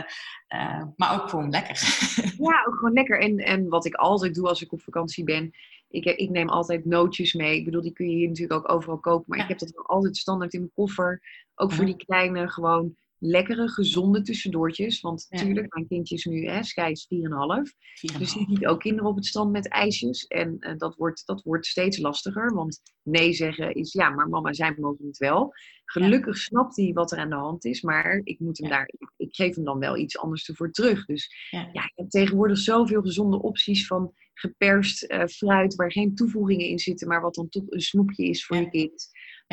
[0.47, 1.79] eh, maar ook gewoon lekker.
[2.49, 3.19] Ja, ook gewoon lekker.
[3.21, 5.51] En, en wat ik altijd doe als ik op vakantie ben,
[5.89, 7.57] ik, ik neem altijd nootjes mee.
[7.57, 9.23] Ik bedoel, die kun je hier natuurlijk ook overal kopen.
[9.27, 9.43] Maar Ja.
[9.43, 11.21] ik heb dat altijd standaard in mijn koffer.
[11.55, 11.93] Ook voor Mhm.
[11.95, 12.95] die kleine, gewoon
[13.25, 15.01] lekkere, gezonde tussendoortjes.
[15.01, 15.37] Want Ja.
[15.37, 17.73] natuurlijk, mijn kindjes nu, hè, Sky is 4,5.
[17.93, 20.25] Vier en Dus die ziet ook kinderen op het strand met ijsjes.
[20.27, 22.53] En eh, dat, wordt, dat wordt steeds lastiger.
[22.53, 25.53] Want nee zeggen is, ja, maar mama, zij mogen het wel.
[25.85, 27.81] Gelukkig snapt hij wat er aan de hand is.
[27.81, 31.05] Maar ik, moet hem daar, ik geef hem dan wel iets anders ervoor terug.
[31.05, 31.69] Dus Ja.
[31.73, 35.75] je hebt tegenwoordig zoveel gezonde opties van geperst eh, fruit.
[35.75, 37.07] Waar geen toevoegingen in zitten.
[37.07, 39.09] Maar wat dan toch een snoepje is voor je kind.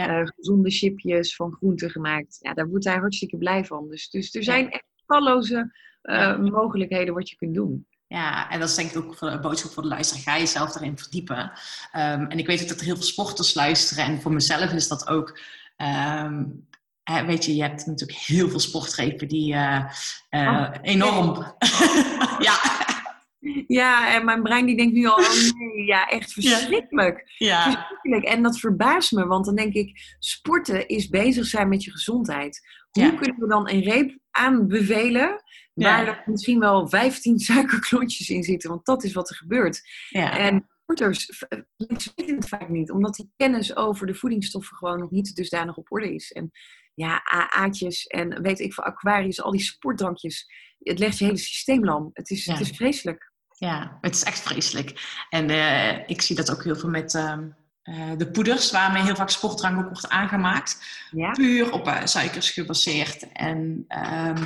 [0.07, 0.21] Ja.
[0.21, 2.37] Eh, gezonde chipjes van groenten gemaakt.
[2.41, 3.89] Ja, daar wordt hij hartstikke blij van.
[3.89, 5.73] Dus, dus er zijn echt talloze
[6.03, 7.87] eh, mogelijkheden wat je kunt doen.
[8.07, 10.23] Ja, en dat is denk ik ook de boodschap voor de luisteraar.
[10.23, 11.53] Ga jezelf daarin verdiepen.
[11.93, 14.05] Ehm, en ik weet ook dat er heel veel sporters luisteren.
[14.05, 15.39] En voor mezelf is dat ook...
[15.77, 16.45] ehm,
[17.03, 19.85] hè, weet je, je hebt natuurlijk heel veel sportgrepen die eh,
[20.31, 20.69] Oh.
[20.83, 21.35] enorm...
[22.49, 22.55] ja,
[23.67, 27.25] Ja, en mijn brein die denkt nu al, oh nee, ja, echt verschrikkelijk.
[27.39, 28.25] ja, Verschrikkelijk.
[28.25, 32.61] En dat verbaast me, want dan denk ik, sporten is bezig zijn met je gezondheid.
[32.91, 33.11] Hoe Ja.
[33.11, 35.43] kunnen we dan een reep aanbevelen
[35.75, 36.07] waar Ja.
[36.07, 38.71] er misschien wel 15 suikerklontjes in zitten?
[38.71, 39.81] Want dat is wat er gebeurt.
[40.09, 40.39] ja.
[40.39, 41.45] En sporters
[41.77, 45.77] mensen weten het vaak niet, omdat die kennis over de voedingsstoffen gewoon nog niet dusdanig
[45.77, 46.33] op orde is.
[46.33, 46.51] En
[46.95, 50.47] ja, AA'tjes en weet ik veel, aquarius, al die sportdrankjes.
[50.79, 52.11] Het legt je hele systeem lam.
[52.13, 52.53] Het is, Ja.
[52.53, 53.30] het is vreselijk.
[53.61, 55.25] Ja, het is echt vreselijk.
[55.31, 57.49] En eh, ik zie dat ook heel veel met ehm,
[57.83, 60.79] eh, de poeders, waarmee heel vaak sportdrank ook wordt aangemaakt.
[61.11, 61.31] Ja?
[61.31, 63.33] Puur op eh, suikers gebaseerd.
[63.33, 64.45] En ehm,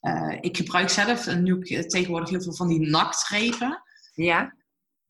[0.00, 3.82] eh, ik gebruik zelf nu ook, eh, tegenwoordig heel veel van die naktrepen.
[4.14, 4.54] Ja?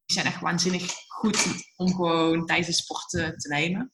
[0.07, 1.47] Die zijn echt waanzinnig goed
[1.77, 3.93] om gewoon tijdens sporten te nemen.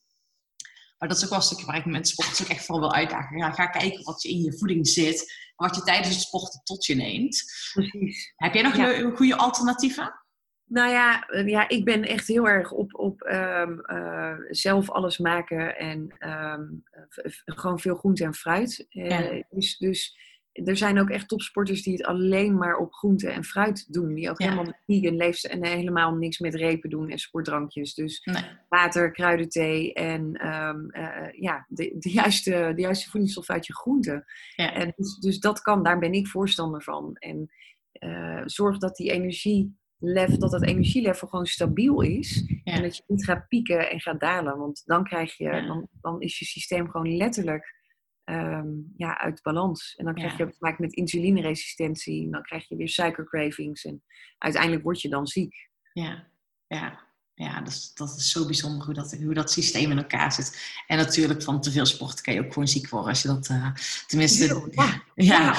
[1.03, 2.94] Maar dat is ook wel een stukje waar ik met sporters ook echt voor wil
[2.94, 3.36] uitdagen.
[3.36, 5.32] Ja, ga kijken wat je in je voeding zit.
[5.57, 7.44] Wat je tijdens het sporten tot je neemt.
[7.72, 8.32] Precies.
[8.36, 9.11] Heb jij nog Ja.
[9.11, 10.22] goede alternatieven?
[10.64, 15.18] Nou ja, eh, ja, ik ben echt heel erg op, op ehm, eh, zelf alles
[15.18, 16.62] maken en ehm,
[17.09, 18.86] v- gewoon veel groente en fruit.
[18.88, 19.42] Eh, Ja.
[19.50, 20.16] dus, dus
[20.53, 24.14] er zijn ook echt topsporters die het alleen maar op groente en fruit doen.
[24.14, 24.48] Die ook Ja.
[24.50, 27.94] helemaal vegan leeft en helemaal niks met repen doen en sportdrankjes.
[27.94, 28.42] Dus Nee.
[28.68, 34.24] water, kruidenthee en ehm, eh, ja, de, de, juiste, de juiste voedingsstof uit je groenten.
[34.57, 34.74] Ja.
[34.74, 37.14] En dus, dus dat kan, daar ben ik voorstander van.
[37.14, 37.50] En
[37.92, 42.44] eh, zorg dat die energielevel, dat het energielevel gewoon stabiel is.
[42.64, 42.72] Ja.
[42.72, 44.59] En dat je niet gaat pieken en gaat dalen.
[44.59, 47.80] Want dan krijg je, dan, dan is je systeem gewoon letterlijk
[48.25, 49.95] ehm, ja, uit balans.
[49.97, 52.25] En dan krijg je ook te maken met insulineresistentie.
[52.25, 53.85] En dan krijg je weer suikercravings.
[53.85, 54.03] En
[54.39, 55.70] uiteindelijk word je dan ziek.
[55.93, 56.27] Ja,
[56.66, 57.01] ja.
[57.35, 60.83] ja dat, is, dat is zo bijzonder hoe dat, hoe dat systeem in elkaar zit.
[60.87, 63.49] En natuurlijk van te veel sport kan je ook gewoon ziek worden als je dat,
[63.49, 63.75] eh,
[64.07, 65.35] tenminste, Ja, ja.
[65.35, 65.57] ja,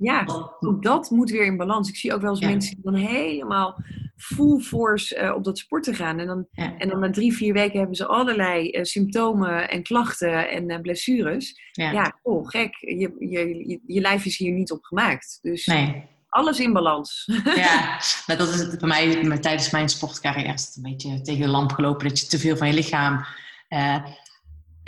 [0.00, 0.50] ja.
[0.60, 1.88] Ook dat moet weer in balans.
[1.88, 3.82] Ik zie ook wel eens mensen die dan helemaal
[4.16, 6.18] full force eh, op dat sporten gaan.
[6.18, 6.74] En dan, Ja.
[6.78, 10.80] en dan na drie, vier weken hebben ze allerlei eh, symptomen en klachten en eh,
[10.80, 11.60] blessures.
[11.72, 11.90] Ja.
[11.92, 12.76] Ja, oh, gek.
[12.80, 13.38] Je, je,
[13.68, 15.38] je, je lijf is hier niet op gemaakt.
[15.42, 16.04] Dus Nee.
[16.28, 17.24] alles in balans.
[17.54, 21.20] Ja, nou, dat is het bij mij met- tijdens mijn sportcarrière is het een beetje
[21.20, 23.24] tegen de lamp gelopen dat je te veel van je lichaam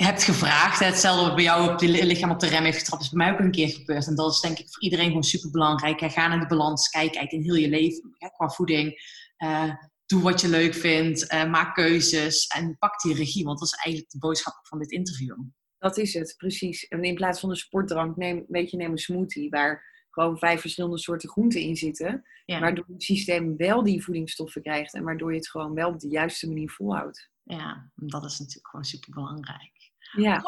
[0.04, 0.78] hebt gevraagd.
[0.78, 3.24] Hetzelfde wat bij jou op je li- lichaam op de rem heeft getrapt, is bij
[3.24, 4.06] mij ook een keer gebeurd.
[4.06, 6.12] En dat is denk ik voor iedereen gewoon super belangrijk.
[6.12, 9.00] Ga naar de balans, kijk eigenlijk in heel je leven hè, qua voeding.
[9.36, 9.72] Eh,
[10.06, 13.74] doe wat je leuk vindt, eh, maak keuzes en pak die regie, want dat is
[13.74, 15.36] eigenlijk de boodschap van dit interview.
[15.78, 16.88] Dat is het, precies.
[16.88, 20.60] En in plaats van een sportdrank, neem, weet je, neem een smoothie waar gewoon vijf
[20.60, 22.24] verschillende soorten groenten in zitten.
[22.44, 22.60] Ja.
[22.60, 26.08] Waardoor het systeem wel die voedingsstoffen krijgt en waardoor je het gewoon wel op de
[26.08, 27.30] juiste manier volhoudt.
[27.42, 29.77] Ja, dat is natuurlijk gewoon super belangrijk.
[30.12, 30.42] Ja,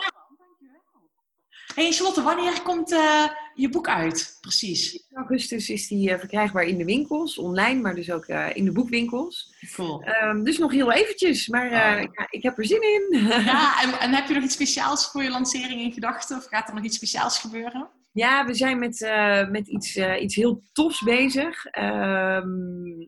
[1.74, 4.38] Hey Charlotte, wanneer komt eh, je boek uit?
[4.40, 4.92] Precies.
[4.92, 8.64] in augustus is die eh, verkrijgbaar in de winkels, online, maar dus ook eh, in
[8.64, 9.54] de boekwinkels.
[9.74, 10.02] Cool.
[10.02, 11.70] Ehm, dus nog heel eventjes, maar Oh.
[11.70, 13.18] ja, ik heb er zin in.
[13.50, 16.36] Ja, en, en heb je nog iets speciaals voor je lancering in gedachten?
[16.36, 17.88] Of gaat er nog iets speciaals gebeuren?
[18.12, 19.00] Ja, we zijn met,
[19.50, 21.64] met iets, iets heel tofs bezig.
[21.64, 22.48] Ehm,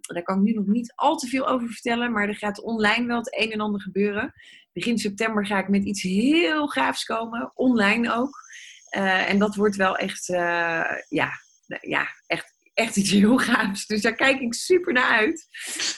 [0.00, 3.07] daar kan ik nu nog niet al te veel over vertellen, maar er gaat online
[3.07, 4.32] wel het een en ander gebeuren.
[4.73, 8.41] Begin september ga ik met iets heel gaafs komen, online ook.
[8.89, 11.31] Eh, en dat wordt wel echt, eh, ja,
[11.81, 13.87] ja echt, echt iets heel gaafs.
[13.87, 15.47] Dus daar kijk ik super naar uit.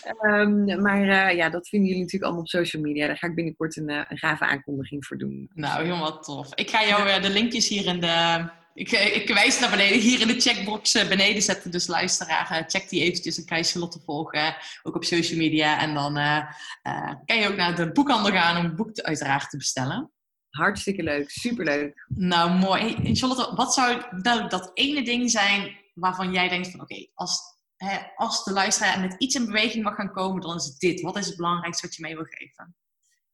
[0.03, 3.07] Ehm, maar eh, ja, dat vinden jullie natuurlijk allemaal op social media.
[3.07, 5.51] Daar ga ik binnenkort een, een gave aankondiging voor doen.
[5.55, 6.55] Nou, helemaal tof.
[6.55, 8.49] Ik ga jou de linkjes hier in de...
[8.75, 11.71] Ik, eh, ik wijs naar beneden, hier in de checkbox eh, beneden zetten.
[11.71, 13.37] Dus luisteraar, eh, check die eventjes.
[13.37, 15.81] Dan kan je Charlotte volgen, ook op social media.
[15.81, 16.15] En dan
[17.25, 20.13] kan je ook naar de boekhandel gaan om het boek te- uiteraard te bestellen.
[20.51, 22.07] Hartstikke leuk, superleuk.
[22.09, 22.83] Nou, mooi.
[22.83, 26.81] Hey, en Charlotte, wat zou nou dat ene ding zijn waarvan jij denkt van...
[26.81, 27.41] Oké, als,
[28.17, 31.01] als de luisteraar met iets in beweging mag gaan komen, dan is dit.
[31.01, 32.77] Wat is het belangrijkste wat je mee wil geven?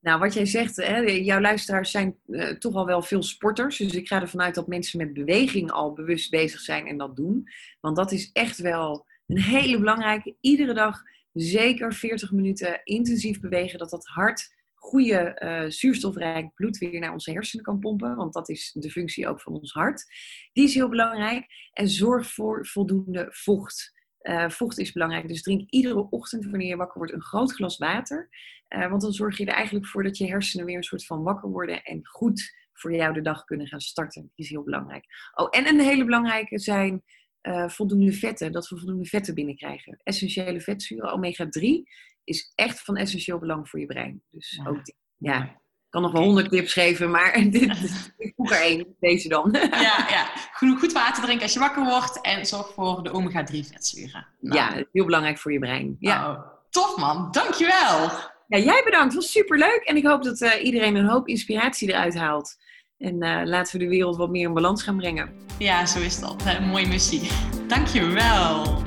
[0.00, 3.76] Nou, wat jij zegt, hè, jouw luisteraars zijn eh, toch al wel veel sporters.
[3.76, 7.16] Dus ik ga ervan uit dat mensen met beweging al bewust bezig zijn en dat
[7.16, 7.48] doen.
[7.80, 10.36] Want dat is echt wel een hele belangrijke.
[10.40, 13.78] Iedere dag zeker 40 minuten intensief bewegen.
[13.78, 18.16] Dat dat hart goede eh, zuurstofrijk bloed weer naar onze hersenen kan pompen.
[18.16, 20.04] Want dat is de functie ook van ons hart.
[20.52, 21.46] Die is heel belangrijk.
[21.72, 23.92] En zorg voor voldoende vocht.
[24.20, 25.28] Eh, vocht is belangrijk.
[25.28, 28.28] Dus drink iedere ochtend wanneer je wakker wordt een groot glas water.
[28.68, 31.22] Eh, want dan zorg je er eigenlijk voor dat je hersenen weer een soort van
[31.22, 34.22] wakker worden en goed voor jou de dag kunnen gaan starten.
[34.22, 35.04] Die is heel belangrijk.
[35.34, 37.02] Oh, en een hele belangrijke zijn
[37.40, 40.00] eh, voldoende vetten, dat we voldoende vetten binnenkrijgen.
[40.02, 41.88] Essentiële vetzuren, omega-3,
[42.24, 44.22] is echt van essentieel belang voor je brein.
[44.30, 44.70] Dus Ja.
[44.70, 45.56] ook, die- ja, ik
[45.88, 48.12] kan nog wel honderd tips geven, maar dit,
[48.48, 49.48] dit, ik voeg er één, deze dan.
[49.70, 50.26] Ja, ja.
[50.52, 52.20] Genoeg goed water drinken als je wakker wordt.
[52.20, 54.26] En zorg voor de omega-3 vetzuren.
[54.40, 55.96] Nou, Ja, heel belangrijk voor je brein.
[55.98, 56.20] Ja.
[56.20, 56.38] nou,
[56.70, 57.28] tof man.
[57.30, 58.10] Dankjewel.
[58.46, 59.12] Ja, jij bedankt.
[59.14, 59.82] Het was superleuk.
[59.84, 62.56] En ik hoop dat eh, iedereen een hoop inspiratie eruit haalt.
[62.98, 65.32] En eh, laten we de wereld wat meer in balans gaan brengen.
[65.58, 66.42] Ja, zo is dat.
[66.46, 67.28] Een mooie missie.
[67.66, 68.82] Dankjewel.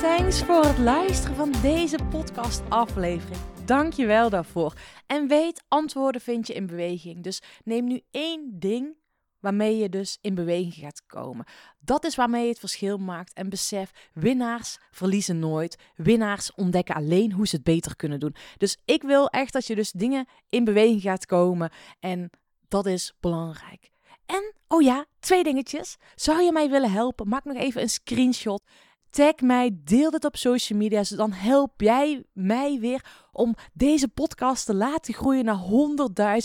[0.00, 3.40] Thanks voor het luisteren van deze podcast-aflevering.
[3.64, 4.74] Dank je wel daarvoor.
[5.06, 7.22] En weet, antwoorden vind je in beweging.
[7.22, 8.96] Dus neem nu één ding
[9.40, 11.44] waarmee je dus in beweging gaat komen.
[11.80, 13.32] Dat is waarmee je het verschil maakt.
[13.32, 15.78] En besef, winnaars verliezen nooit.
[15.96, 18.34] Winnaars ontdekken alleen hoe ze het beter kunnen doen.
[18.56, 21.70] Dus ik wil echt dat je dus dingen in beweging gaat komen.
[22.00, 22.30] En
[22.68, 23.90] dat is belangrijk.
[24.26, 25.96] En, oh ja, twee dingetjes.
[26.14, 27.28] Zou je mij willen helpen?
[27.28, 28.62] Maak nog even een screenshot.
[29.12, 31.04] Tag mij, deel dit op social media.
[31.04, 35.60] Zo dan help jij mij weer om deze podcast te laten groeien naar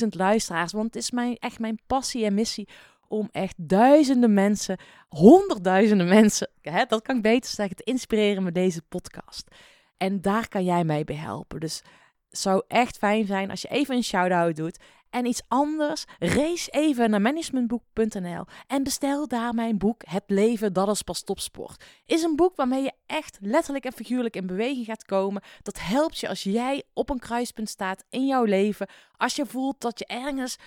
[0.02, 0.72] 100.000 luisteraars.
[0.72, 2.68] Want het is mijn, echt mijn passie en missie
[3.08, 8.56] om echt duizenden mensen, honderdduizenden mensen, hè, dat kan ik beter zeggen, te inspireren met
[8.56, 9.56] deze podcast.
[9.98, 11.60] En daar kan jij mij bij helpen.
[11.60, 11.82] Dus
[12.30, 14.80] het zou echt fijn zijn als je even een shout-out doet.
[15.10, 20.90] En iets anders, race even naar managementboek.nl en bestel daar mijn boek Het leven, dat
[20.90, 21.84] is pas topsport.
[22.06, 25.42] Is een boek waarmee je echt letterlijk en figuurlijk in beweging gaat komen.
[25.62, 28.88] Dat helpt je als jij op een kruispunt staat in jouw leven.
[29.12, 30.58] Als je voelt dat je ergens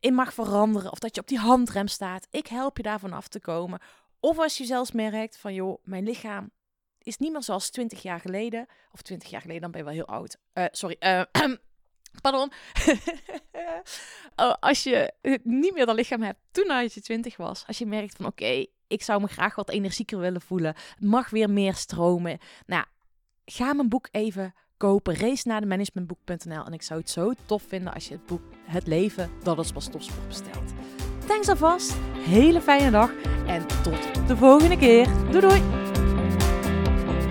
[0.00, 2.26] in mag veranderen of dat je op die handrem staat.
[2.30, 3.80] Ik help je daarvan af te komen.
[4.20, 6.50] Of als je zelfs merkt van joh, mijn lichaam
[7.02, 8.66] is niet meer zoals 20 jaar geleden.
[8.92, 10.38] Of 20 jaar geleden, dan ben je wel heel oud.
[10.52, 11.22] Eh, sorry, eh,
[12.20, 12.52] pardon.
[14.36, 15.12] Oh, als je
[15.42, 17.64] niet meer dat lichaam hebt toen als je 20 was.
[17.66, 20.74] Als je merkt van oké, ik zou me graag wat energieker willen voelen.
[20.98, 22.38] Mag weer meer stromen.
[22.66, 22.84] Nou,
[23.44, 25.16] ga mijn boek even kopen.
[25.16, 26.64] Race naar de managementboek.nl.
[26.64, 29.72] En ik zou het zo tof vinden als je het boek Het leven, dat is
[29.72, 30.72] pas topsport bestelt.
[31.26, 31.96] Thanks alvast.
[32.14, 33.10] Hele fijne dag.
[33.46, 35.06] En tot de volgende keer.
[35.30, 35.87] Doei doei.